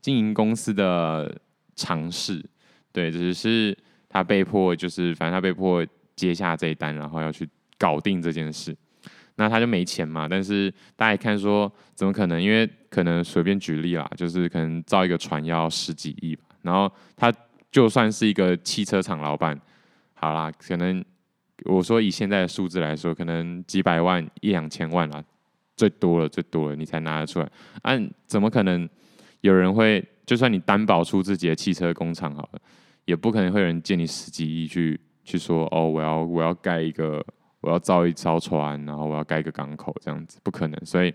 [0.00, 1.36] 经营公司的
[1.74, 2.44] 尝试。
[2.92, 3.76] 对，只是
[4.08, 8.76] 他被迫就是反正他被迫接下这一单，然后要去搞定这件事。
[9.36, 12.42] 那他就没钱嘛，但是大家一看说，怎么可能？
[12.42, 16.44] 因为可能随便举例啦，就是可能造一个船要十几亿吧。
[16.62, 17.32] 然后他
[17.70, 19.60] 就算是一个汽车厂老板，
[20.14, 21.04] 好啦，可能
[21.64, 25.22] 我说以现在的数字来说，可能几百万一两千万啦，
[25.76, 27.50] 最多了，最多了，你才拿得出来。
[27.82, 28.88] 按、怎么可能
[29.40, 30.04] 有人会？
[30.26, 32.60] 就算你担保出自己的汽车工厂好了，
[33.04, 37.22] 也不可能会有人借你十几亿去去说哦，我要我要盖一个，
[37.64, 40.78] 我要造一艘船，然后我要盖一个港口这样子，不可能。
[40.84, 41.12] 所以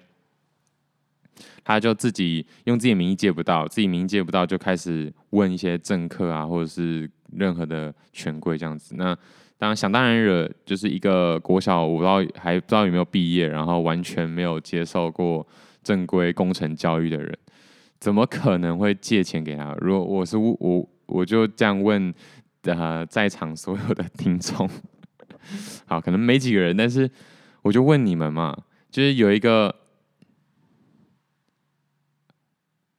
[1.63, 8.95] 他就自己用自己名义借不到，自己名义借不到，就开始问一些政客啊，或者是任何的权贵这样子。
[8.97, 9.15] 那
[9.59, 15.45] 当然想当然惹，就是一个国小，我不知道还不知道有没有毕业，然后完全没有接受过
[15.83, 17.38] 正规工程教育的人。
[17.99, 19.75] 怎么可能会借钱给他？
[19.81, 22.13] 如果我是我，我就这样问，
[22.63, 24.69] 呃，在场所有的听众，
[25.86, 27.10] 好，可能没几个人，但是
[27.62, 28.58] 我就问你们嘛，
[28.89, 29.73] 就是有一个，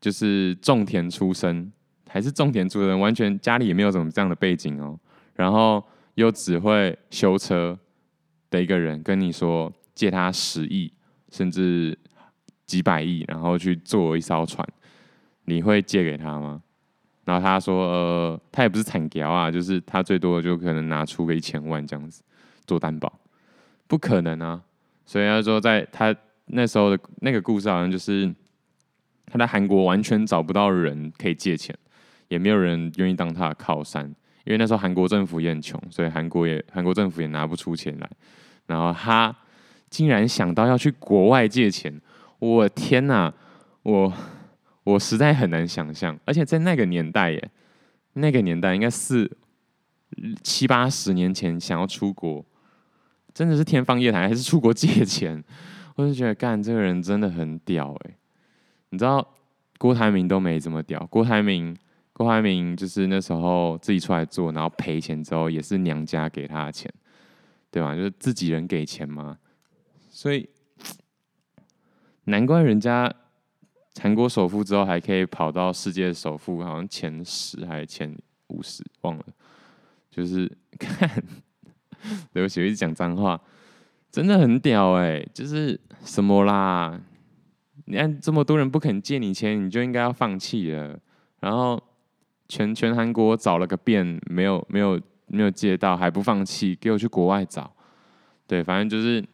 [0.01, 1.73] 就是种田出身，
[2.09, 4.99] 还是种田出身，完全家里也没有什么这样的背景哦，
[5.35, 7.79] 然后又只会修车
[8.51, 10.93] 的一个人，跟你说借他十亿，
[11.31, 11.99] 甚至
[12.67, 14.67] 几百亿，然后去做一艘船。
[15.45, 16.63] 你会借给他吗？
[17.25, 22.23] 然后他说，呃，他也不是惨屌啊，就是他最多就可能拿出个一千万这样子
[22.71, 23.13] 做担保，
[23.89, 24.63] 不可能啊。
[25.05, 26.15] 所以他说，在他
[26.47, 28.33] 那时候的那个故事，好像就是
[29.27, 31.77] 他在韩国完全找不到人可以借钱，
[32.29, 34.05] 也没有人愿意当他的靠山，
[34.45, 38.09] 因为那时候韩国政府也很穷，所以韩国也韩国政府也拿不出钱来。
[38.67, 39.35] 然后他
[39.89, 42.01] 竟然想到要去国外借钱，
[42.39, 43.35] 我天哪，
[43.83, 44.13] 我。
[44.83, 47.51] 我实在很难想象，而且在那个年代耶，
[48.15, 49.31] 那个年代应该是
[50.43, 52.45] 七八十年前，想要出国，
[53.41, 55.43] 真的是天方夜谭，还是出国借钱？
[55.97, 58.15] 我就觉得干这个人真的很屌哎！
[58.91, 59.27] 你知道
[59.79, 61.75] 郭台铭都没这么屌，郭台铭
[62.13, 66.93] 郭台铭就是那时候自己出来做，然后赔钱之后也是娘家给他的钱，
[67.71, 67.97] 对吧？
[67.97, 69.39] 就是自己人给钱嘛，
[70.11, 70.47] 所以
[72.25, 73.11] 难怪人家。
[74.03, 78.15] 韩国首富之后还可以跑到世界首富，好像前十还是前
[78.49, 79.25] 五十，忘了。
[80.11, 81.11] 就是看，
[82.33, 83.41] 对不起，我一直讲脏话，
[84.11, 87.01] 真的很屌哎、就是什么啦？
[87.87, 90.99] 你看这么多人不肯借你钱，你就应该要放弃了。
[91.41, 91.83] 然后
[92.49, 97.73] 全全韩国找了个遍，没有没有没有借到，还不放弃，给我去国外找。
[98.47, 99.25] 对，反正就是。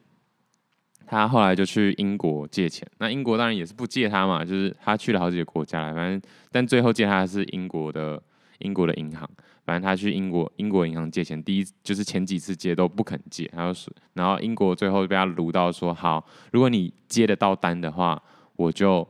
[1.09, 8.21] 他后来就去英国借钱，那英国当然也是不借他嘛，就是他去了好几个国家来，反正但最后借他的是英国的
[8.59, 9.29] 英国的银行，
[9.65, 18.23] 反正他去英国英国银行借钱，第一就是前几次借都不肯借，他说，然后英国最后被他卢到说好，如果你接得到单的话，
[18.57, 19.07] 我就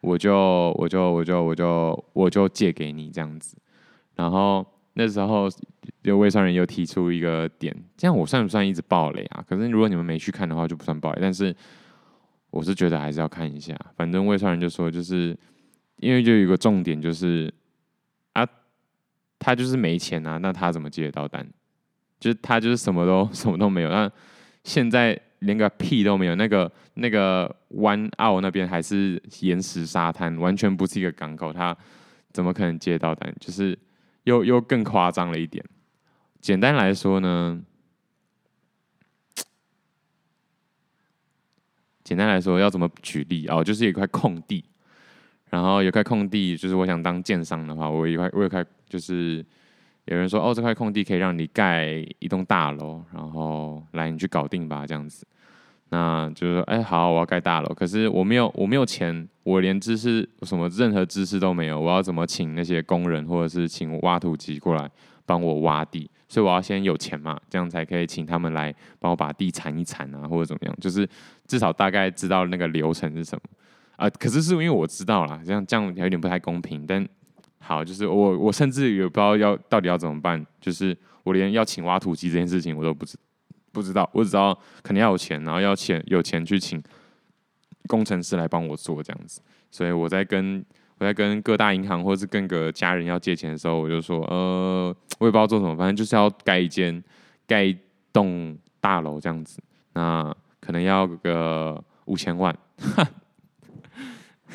[0.00, 3.56] 我就我就我就我就我就借给你这样子，
[4.14, 5.48] 然后那时候。
[6.02, 9.44] 就魏商人又提出一个点，这样我算不算一直爆雷啊？
[9.46, 11.18] 可是如果你们没去看的话，就不算爆雷。
[11.20, 11.54] 但是
[12.50, 13.74] 我是觉得还是要看一下。
[13.96, 15.36] 反正魏商人就说，就是
[15.96, 17.52] 因为就有一个重点，就是，
[19.44, 21.46] 他就是没钱啊，那他怎么接得到单？
[22.18, 23.90] 就是他就是什么都 什么都没有。
[23.90, 24.10] 那
[24.62, 31.76] 现在连个屁都没有，那个那个湾澳那边还是岩石沙滩，完全不是一个港口，他
[32.32, 33.30] 怎么可能接到单？
[33.38, 33.78] 就是
[34.22, 35.62] 又又更夸张了一点。
[36.40, 37.62] 简单来说呢，
[42.02, 43.62] 简单来说要怎么举例哦？
[43.62, 44.64] 就是一块空地，
[45.54, 49.36] 然后有块空地，就是我想当建商的话，我有一块，我有块，就是
[50.06, 55.24] 有人说哦，这块空地可以让你盖一栋大楼，然后来你去搞定吧，这样子。
[55.90, 64.90] 那就是说，哎，好，我要盖大楼，可是我没有，我没有钱，我连知识什么任何知识都没有，我要怎么请那些工人，或者是请挖土机过来
[65.24, 66.10] 帮我挖地？
[66.26, 71.08] 所以我要先有钱嘛，这样才可以请他们来帮我把地铲一铲啊，或者怎么样，就是
[71.46, 73.42] 至少大概知道那个流程是什么
[73.96, 76.86] 啊、可是是因为我知道啦，这样这样有点不太公平。
[76.86, 77.06] 但
[77.58, 83.16] 好，就是我我甚至也不知道要到底要怎么办，就是我连要请挖土机这件事情我都不知
[83.72, 86.82] 不知道，我只知道肯定要有钱，然后要钱有钱去请
[87.86, 89.40] 工程师来帮我做这样子。
[89.70, 90.64] 所以我在跟。
[90.96, 97.02] 我在跟各大银行或者是跟个家人要借钱的时候，我就说，呃，我也不知道做什么，反正就是要盖一间、
[97.48, 97.76] 盖一
[98.12, 99.60] 栋大楼这样子，
[99.94, 102.56] 那可能要个五千万，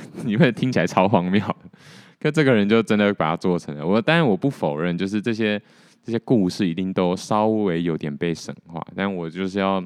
[0.26, 1.44] 你会听起来超荒谬，
[2.20, 3.86] 可这个人就真的把它做成了。
[3.86, 5.62] 我当然我不否认，就是这些
[6.04, 9.84] 这些故事一定都稍微有点被神化，但我就是要，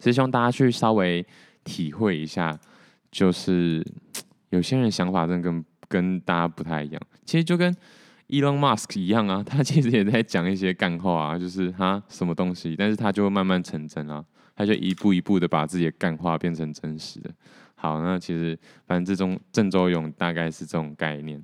[0.00, 1.24] 是希望大家去稍微
[1.64, 2.58] 体会一下，
[3.10, 3.86] 就是。
[4.50, 7.72] 有些人想法真的跟跟大家不太一样，其实就跟
[8.30, 14.24] Elon Musk 一样啊， 他其实也在讲一些干话啊，就是他什么东西，但是他就会慢慢成真啊，
[14.56, 17.30] 他就一步一步的把自己的干话变成真实的。
[17.80, 21.42] 好，那其实反正这种郑州勇大概是这种概念，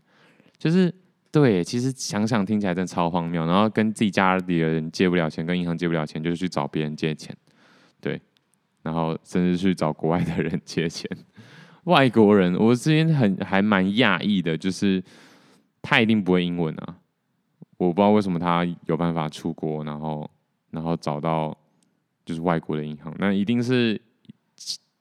[0.58, 0.94] 就是
[1.32, 7.34] 对，其实想想听起来真的超荒谬，然后跟自己家里的人借不了钱，跟银行借不了钱，就是去找别人借钱，
[8.00, 8.20] 对，
[8.82, 11.10] 然后甚至去找国外的人借钱，
[11.84, 15.02] 外国人，我之前很还蛮讶异的，就是。
[15.88, 16.96] 他一定不会英文啊！
[17.76, 20.28] 我不知道为什么他有办法出国，然后
[20.72, 21.56] 然后找到
[22.24, 24.00] 就是外国的银行，那一定是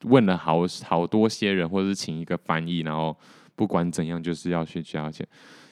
[0.04, 3.16] 问了好好多些人，或者是请一个翻译，然后
[3.54, 5.26] 不管怎样就是要去交钱。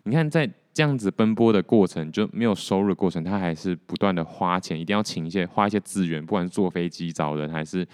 [0.05, 7.87] 你看，在这样子奔波的过程，就没有收入的过程，他还是不断的花钱，一定要请一些花一些资源，不管是坐飞机找人还是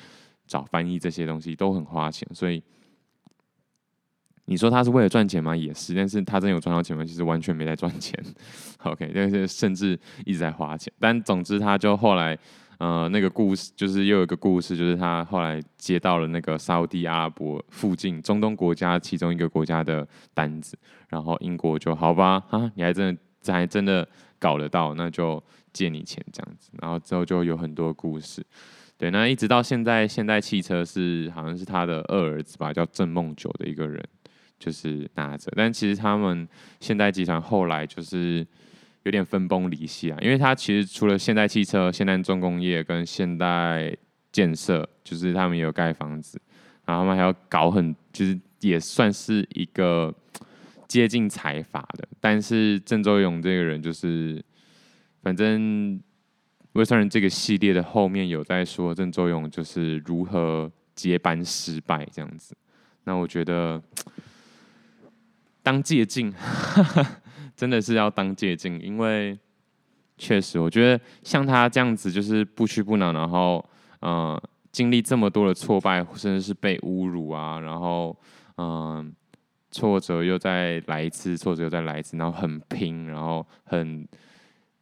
[0.46, 2.62] 找翻译这些东西，都很花钱，所以。
[4.46, 5.54] 你说他是为了赚钱吗？
[5.54, 7.04] 也是，但是他真有赚到钱吗？
[7.04, 8.18] 其实完全没在赚钱。
[8.78, 10.92] OK，但是甚至一直在花钱。
[10.98, 12.36] 但总之，他就后来，
[12.80, 20.78] 呃，那个故事就是又有一个故事，就是他后来接到了那个沙乌地阿拉伯附近中东国家其中一个国家的单子，
[21.10, 24.08] 然后英国就好吧，啊，你还真的还真的
[24.38, 25.42] 搞得到，那就
[25.74, 26.70] 借你钱这样子。
[26.80, 28.42] 然后之后就有很多故事。
[28.96, 34.02] 对，那一直到现在，现代汽车是好像是他的二儿子吧，叫郑梦九的一个人。
[34.58, 36.46] 就是拿着，但其实他们
[36.80, 38.46] 现代集团后来就是
[39.04, 43.96] 有点分崩离析啊，因为他其实除了现代汽车、现代重工业跟现代
[44.30, 46.40] 建设，就是他们也有盖房子，
[46.84, 50.14] 然后他们还要搞很，就是也算是一个
[50.86, 52.06] 接近财阀的。
[52.20, 54.44] 但是郑周永这个人，就是
[55.22, 56.00] 反正
[56.72, 62.54] 未算人这个系列的后面有在说郑周永就是如何接班失败这样子，
[63.04, 63.82] 那我觉得。
[65.62, 66.32] 当借镜，
[67.60, 69.38] 真的是要当借镜，因为
[70.16, 73.62] 确实，我觉得像他这样子，就是不屈不挠，然后，
[74.00, 74.40] 嗯、
[74.72, 78.18] 经历这么多的挫败，甚至是被侮辱啊，然后，
[78.56, 79.14] 嗯、
[79.70, 84.08] 挫折又再来一次，挫折又再来一次，然后很拼，然后很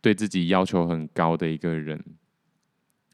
[0.00, 2.00] 对自己要求很高的一个人，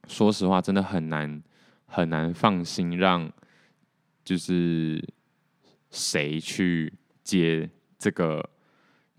[0.06, 1.42] 说实话，真的很难
[1.86, 3.32] 很难放心让，
[4.22, 5.02] 就是
[5.90, 6.92] 谁去。
[7.24, 7.66] 接
[7.98, 8.46] 这个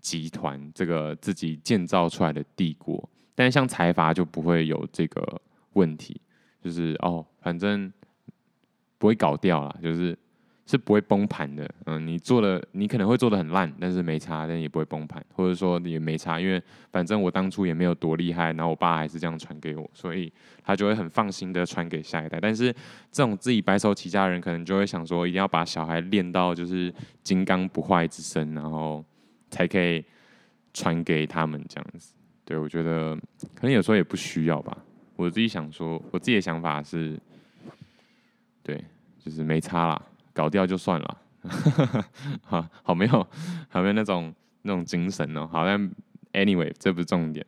[0.06, 5.40] 集团，这个自己建造出来的帝国，但是像财阀就不会有这个
[5.72, 6.20] 问题，
[6.62, 7.92] 就是哦，反正
[8.98, 10.16] 不会搞掉了，就是。
[10.68, 20.32] 是不会崩盘的，嗯，你做的你可能会做的很烂，但是没差，但也不会崩盘，或者说也没差，因为反正我当初也没有多厉害，然后我爸还是这样传给我，所以
[20.64, 22.40] 他就会很放心的传给下一代。
[22.42, 22.72] 但是
[23.12, 26.92] 这种自己白手起家的人，可能就会想说，一定要把小孩练到就是
[27.22, 29.04] 金刚不坏之身，然后
[29.56, 30.04] 才可以
[30.74, 32.12] 传给他们这样子。
[32.44, 33.16] 对，我觉得
[33.54, 34.76] 可能有时候也不需要吧。
[35.16, 37.18] 我自己想说，我自己的想法是，
[38.62, 38.84] 对，
[39.18, 40.00] 就是没差啦。
[40.34, 41.18] 搞掉就算了，
[42.44, 43.26] 好好没有，
[43.70, 45.48] 好没有那种那种精神哦。
[45.50, 45.90] 好像
[46.32, 47.44] anyway，这不是重点。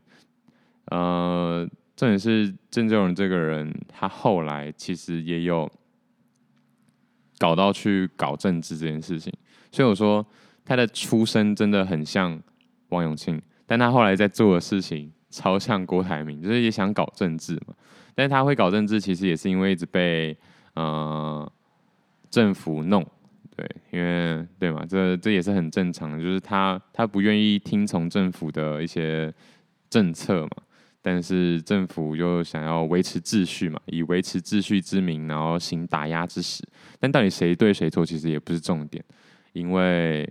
[0.87, 5.71] 呃，重点是郑周永这个人，他后来其实也有
[7.39, 9.31] 搞到去搞政治这件事情。
[9.71, 10.27] 所以我说
[10.69, 12.39] 他的出身真的很像
[12.91, 17.75] 王永庆，但他后来在做的事情超像郭台铭，就是也想搞政治嘛。
[18.15, 20.37] 但是他会搞政治，其实也是因为一直被
[20.75, 21.51] 呃。
[22.31, 23.03] 政府弄，
[23.57, 29.33] 对，因为对嘛，这这也是很正常的，就是他他不愿意听从政府的一些
[29.89, 30.51] 政策嘛，
[31.01, 36.63] 但是政府又想要维持秩序嘛，以维持秩序之名，然后行打压之实。
[37.01, 39.03] 但到底谁对谁错，其实也不是重点，
[39.55, 40.31] 因为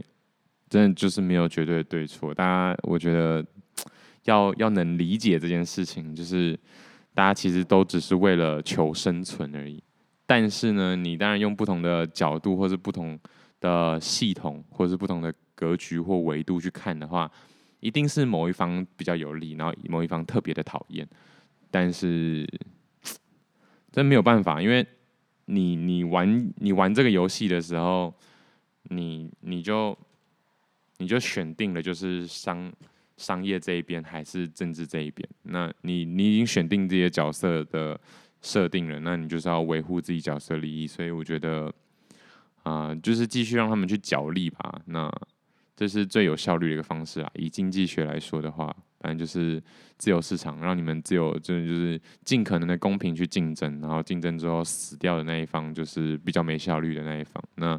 [0.69, 2.33] 真的就是没有绝对对错。
[2.33, 3.45] 大家我觉得
[4.23, 6.59] 要要能理解这件事情，就是
[7.13, 9.81] 大家其实都只是为了求生存而已。
[10.25, 13.17] 但是呢，你当然用不同的角度，或是不同
[13.61, 17.31] 的系统，或是不同的格局或维度去看的话，
[17.79, 21.07] 一定是某一方比较有利，然后某一方特别的讨厌。
[21.71, 22.45] 但是，
[23.91, 24.85] 真没有办法，因为
[25.45, 28.13] 你你玩你玩这个游戏的时候，
[28.89, 29.97] 你你就
[30.97, 32.71] 你就选定了，就是商
[33.17, 35.27] 商业这一边还是政治这一边。
[35.43, 37.99] 那你你已经选定这些角色的。
[38.39, 41.73] 设定了，那你就是要维护自己角色利益，所以我觉得，
[42.61, 44.79] 啊、就是继续让他们去角力吧。
[44.85, 45.11] 那
[45.75, 47.29] 这是最有效率的一个方式啊。
[47.33, 49.61] 以经济学来说的话，反正就是
[49.97, 57.43] 自由市场，让你们自由，就就是尽可能的公平去竞争，然后竞争之后死掉的那一方就是比较没效率的那一方。
[57.55, 57.77] 那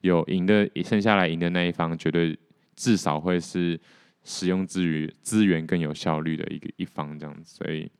[0.00, 2.36] 有赢的，剩下来赢的那一方，绝对
[2.80, 3.78] 至少会是
[4.24, 7.90] 使用资源资源更有效率的一个一方这样子，所以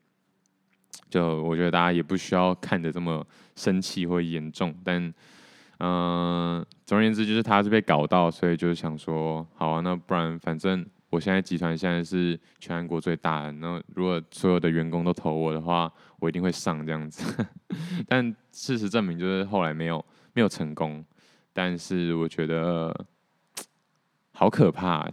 [1.11, 5.03] 就我觉得大家也不需要看得这么生气或严重，但
[5.81, 5.85] 嗯、
[6.61, 17.47] 呃，总而言之就是他是被搞到，所以就是想说，好啊，那不然反正我现在集团现在是全韩国最大的，那如果所有的员工都投我的话，我一定会上这样子，
[18.09, 20.03] 但事实证明就是后来没有
[20.33, 21.05] 没有成功，
[21.53, 22.95] 但是我觉得
[24.41, 25.13] 好可怕啊。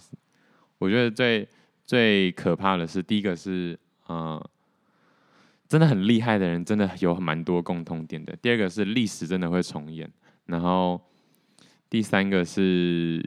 [0.77, 1.45] 我觉得最
[1.85, 4.49] 最可怕的是，第一个是，呃，
[5.67, 8.33] 真的很厉害的人，真的有蛮多共通点的。
[8.37, 10.09] 第二个是历史真的会重演，
[10.45, 11.01] 然后
[11.89, 13.21] 第三个是，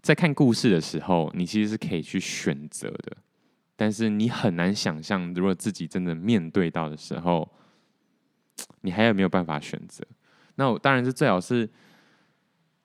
[0.00, 3.18] 在看故事的时候，你其实是可以去选择的，
[3.76, 7.46] 但是你很难想象，如果自己真的面对到的时候，
[8.80, 10.02] 你还有没有办法选择？
[10.56, 11.68] 那我当然是最好是。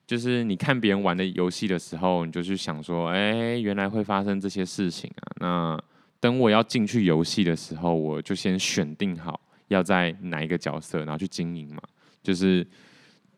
[0.07, 5.29] 就是你看别人玩的游戏的时候，你就去想说，哎，原来会发生这些事情啊。
[5.39, 5.83] 那
[6.19, 11.81] 等我要进去游戏的时候，我就先选定好要在哪一个角色，然后去经营嘛。
[12.23, 12.65] 就是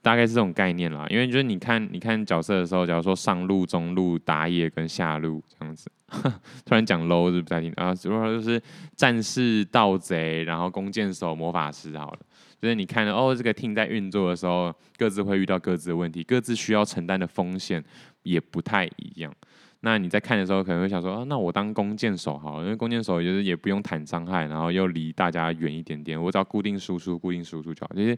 [0.02, 1.06] 大概是这种概念啦。
[1.10, 5.92] 因为就是你看，你看角色的时候，假如说上路、中路、打野跟下路这样子，
[6.64, 7.94] 突然讲 low 是不太听啊。
[7.94, 8.62] 主要就是
[8.96, 12.20] 战士、盗贼，然后弓箭手、魔法师好了。
[12.62, 17.84] 就是你看哦，这个 team 在运作的时候，各自会遇到各自的问题，各自需要承担的风险
[18.22, 19.34] 也不太一样。
[19.80, 27.91] 那你在看的时候，可能会想说啊，那我当弓箭手好了，因为弓箭手就是也不用坦伤害，然后又离大家远一点点，我只要固定输出、固定输出就好。
[27.95, 28.16] 这些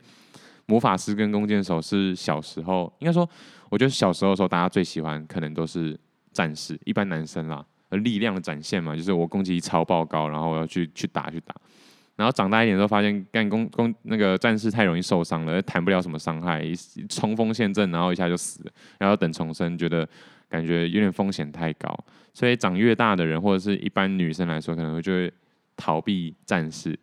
[0.66, 3.28] 魔法师跟弓箭手是小时候，应该说，
[3.70, 5.98] 我觉得小时候的时候，大家最喜欢可能都是
[6.34, 11.56] 战士，一般男生啦，力量的展现嘛，就是我攻击力超爆高，然后我要去去打去打。
[12.16, 16.64] 然后长大一点之后，发现干攻攻那个战士太容易受伤了，谈不了什么伤害，
[17.10, 20.08] 冲锋陷阵，然后一下就死了，然后等重生，觉得
[20.48, 21.92] 感觉有点风险太高，
[22.32, 25.34] 所以长越大的人，或者是一般女生来说，可能会就会
[25.76, 26.98] 逃避战士，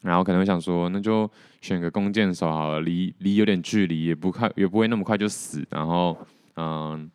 [0.00, 6.16] 然后可能会想说，那就选个弓箭手好了，离离有点距离，也不快，也不会那么快就死，然后
[6.56, 7.10] 嗯，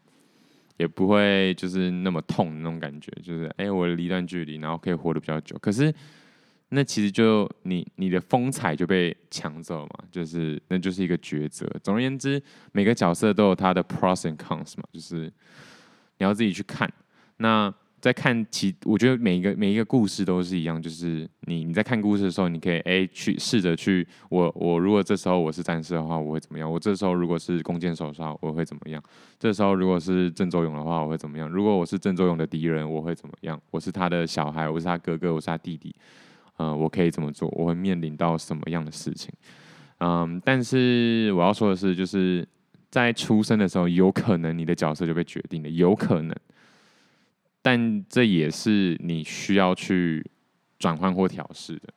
[0.78, 5.92] 也不会就是那么痛那种感觉，就是哎，我离一段距离，然后可以活得比较久，可是。
[6.70, 11.70] 那其实就你你的风采就被抢走了嘛，就是那就是一个抉择。
[11.84, 12.42] 总而言之，
[12.72, 15.32] 每个角色都有他的 pros and cons 嘛，就是
[16.18, 16.92] 你要自己去看。
[17.38, 26.70] 那在看其，我觉得每一个每一个故事都是一样，就是你你在看故事的时候，你可以哎去试着去，我我如果这时候我是战士的话，我会怎么样？
[26.70, 29.02] 我这时候如果是弓箭手的话，我会怎么样？
[29.40, 31.48] 这时候如果是郑作勇的话，我会怎么样？
[31.48, 33.62] 如果我是郑作勇的敌人，我会怎么样？
[33.72, 35.96] 我是他的小孩，我是他哥哥，我是他弟弟。
[36.58, 39.34] 嗯，我可以这么做，我会面临到什么样的事情？
[39.98, 42.48] 嗯，但是我要说的是，就是
[42.92, 46.36] 在出生的时候，有可能你的角色就被决定了，有可能，
[47.62, 50.24] 但这也是你需要去
[50.78, 51.94] 转换或调试的。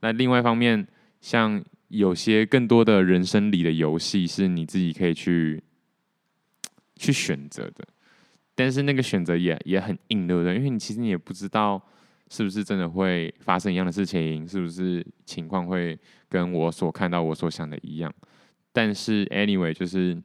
[0.00, 0.86] 那另外一方面，
[1.20, 5.62] 像有些更多的人生里的游戏，是你自己可以去
[6.96, 7.86] 去选择的，
[8.54, 10.56] 但是那个选择也也很硬，对不对？
[10.56, 11.80] 因为你其实你也不知道。
[12.28, 14.46] 是不是真的会发生一样的事情？
[14.46, 15.96] 是不是情况会
[16.28, 18.12] 跟我所看到、我所想的一样？
[18.72, 20.20] 但是，anyway，就是，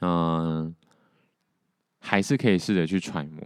[0.00, 0.74] 嗯、
[2.00, 3.42] 还是可以试着去揣摩，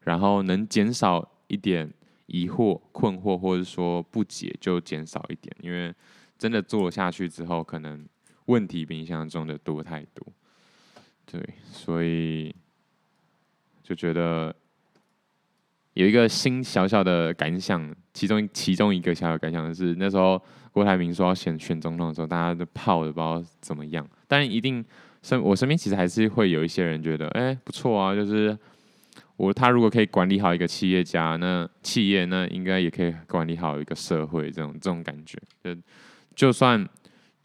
[0.00, 1.90] 然后能减少一点
[2.26, 5.56] 疑惑、困惑，或者说不解，就减少一点。
[5.60, 5.94] 因为
[6.36, 8.06] 真的做下去之后，可能
[8.44, 10.26] 问题比想象中的多太多。
[11.24, 12.54] 对，所以
[13.82, 14.54] 就觉得。
[15.94, 20.40] 有一个新小小的感想，其中其中一个小小感想的是，那时候
[20.72, 24.06] 郭台铭说要选选总统的时候，大家都泡的不知道怎么样。
[24.26, 24.84] 但一定
[25.22, 28.56] 身我身边其实还是会有一些人觉得，哎、不错啊，就是
[29.36, 35.38] 我他如果可以管理好一个企业家，那企业那应该也可以管理好一个社会，这种这种感觉。
[35.62, 35.76] 就
[36.34, 36.88] 就算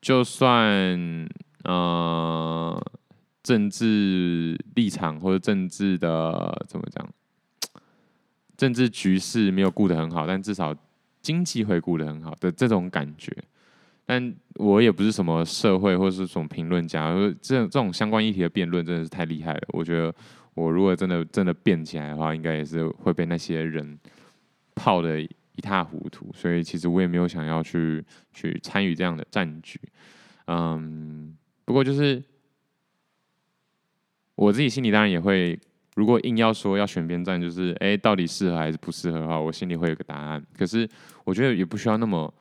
[0.01, 1.29] 就算
[1.65, 2.81] 呃
[3.43, 7.07] 政治立场或者政治的怎么讲？
[8.59, 10.75] 政治局势没有顾得很好，但至少
[11.21, 13.33] 经济会顾得很好的这种感觉。
[14.05, 19.61] 但我也不是什么社会或是什么评论家，这这种相关议题的辩论真的是太厉害了。
[19.69, 20.13] 我觉得
[20.55, 23.97] 我如果真的真的辩起来的话，应该也是会被那些人
[24.75, 26.29] 泡的一塌糊涂。
[26.33, 28.03] 所以其实我也没有想要去
[28.33, 29.79] 去参与这样的战局。
[30.47, 31.33] 嗯，
[31.63, 32.21] 不过就是
[34.35, 35.57] 我自己心里当然也会。
[35.99, 40.41] 如果硬要说要选边站，就是哎，到底适合还是不适合的话，我心里会有个答案。
[40.57, 40.87] 可是
[41.25, 42.33] 我觉得也不需要那么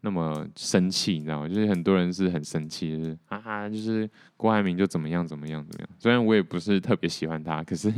[0.00, 1.46] 那么生气，你知道吗？
[1.46, 4.08] 就是很多人是很生气，就是哈哈，就是
[4.38, 5.88] 郭台铭就怎么样怎么样怎么样。
[5.98, 7.92] 虽然我也不是特别喜欢他，可是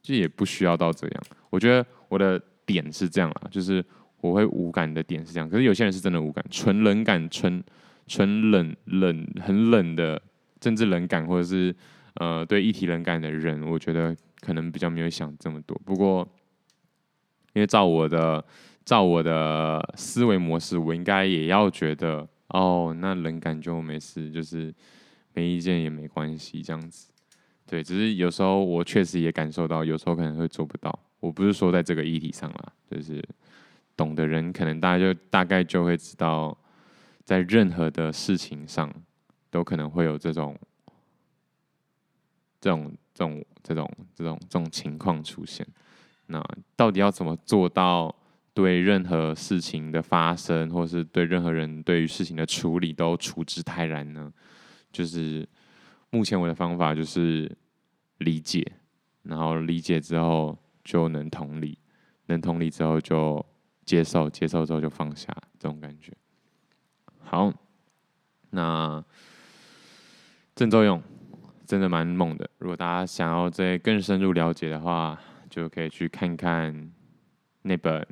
[0.00, 1.22] 就也不需要到这样。
[1.50, 3.84] 我觉得我的点是这样啊，就是
[4.22, 5.48] 我会无感的点是这样。
[5.48, 7.62] 可是有些人是真的无感，纯冷感，纯
[8.06, 10.20] 纯冷冷很冷的
[10.58, 11.74] 政治冷感，或者是
[12.14, 15.80] 呃对议题冷感的人，我觉得可能比较没有想这么多。
[15.84, 16.28] 不过
[17.54, 18.44] 因为照我的。
[18.88, 24.74] 照我的思维模式，我应该也要觉得哦，那冷感就没事，就是
[25.34, 27.10] 没意见也没关系，这样子。
[27.66, 30.98] 对，只是有时候我确实也感受到，有时候可能会做不到。
[31.20, 33.22] 我不是说在这个议题上啦，就是
[33.94, 36.56] 懂的人可能大家就大概就会知道，
[37.26, 38.90] 在任何的事情上
[39.50, 40.58] 都可能会有这种
[42.60, 45.66] 这种这种这种这种这种情况出现。
[46.26, 46.42] 那
[46.76, 48.14] 到底要怎么做到？
[48.54, 54.32] 对任何事情的发生，或是对任何人对于事情的处理，都处之泰然呢？
[54.90, 55.48] 就是
[56.10, 57.48] 目前我的方法就是
[58.16, 58.66] 理解，
[59.22, 61.78] 然后理解之后就能同理，
[62.26, 63.46] 能同理之后就
[63.84, 66.12] 接受，接受之后就放下，这种感觉。
[67.20, 67.52] 好，
[68.50, 69.04] 那
[70.56, 71.00] 郑周永
[71.68, 72.48] 真的蛮猛的。
[72.58, 76.90] 如果大家想要再更深入了解的话，就可以去看看
[77.62, 78.04] 那本。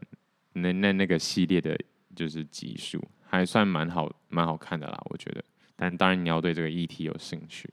[0.53, 1.79] 那那那个系列的，
[2.15, 5.45] 就是集数，还算蛮好，蛮好看的啦，我觉得。
[5.75, 7.69] 但当然你要对这个议题有兴趣。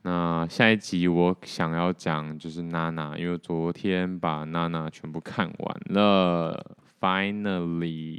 [0.00, 8.18] 那下一集我想要讲就是娜娜，因为昨天把娜娜全部看完了，finally。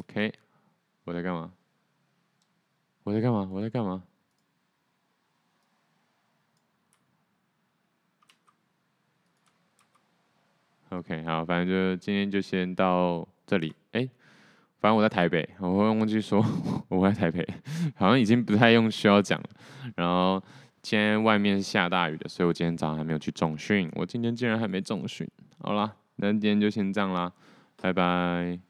[0.00, 0.32] OK，
[1.04, 1.52] 我在干嘛？
[3.02, 3.46] 我在干嘛？
[3.52, 4.02] 我在干嘛
[10.88, 13.74] ？OK，好，反正就今天就先到这里。
[13.92, 14.08] 哎、
[14.78, 16.42] 反正我在台北，我会忘记说
[16.88, 17.46] 我在台北，
[17.94, 19.50] 好像已经不太用需要讲了。
[19.96, 20.42] 然后
[20.80, 23.90] 今天外面下大雨的，所以我今天早上还没有去重训。
[23.96, 25.28] 我今天竟然还没重训。
[25.58, 27.30] 好啦，那今天就先这样啦，
[27.76, 28.69] 拜拜。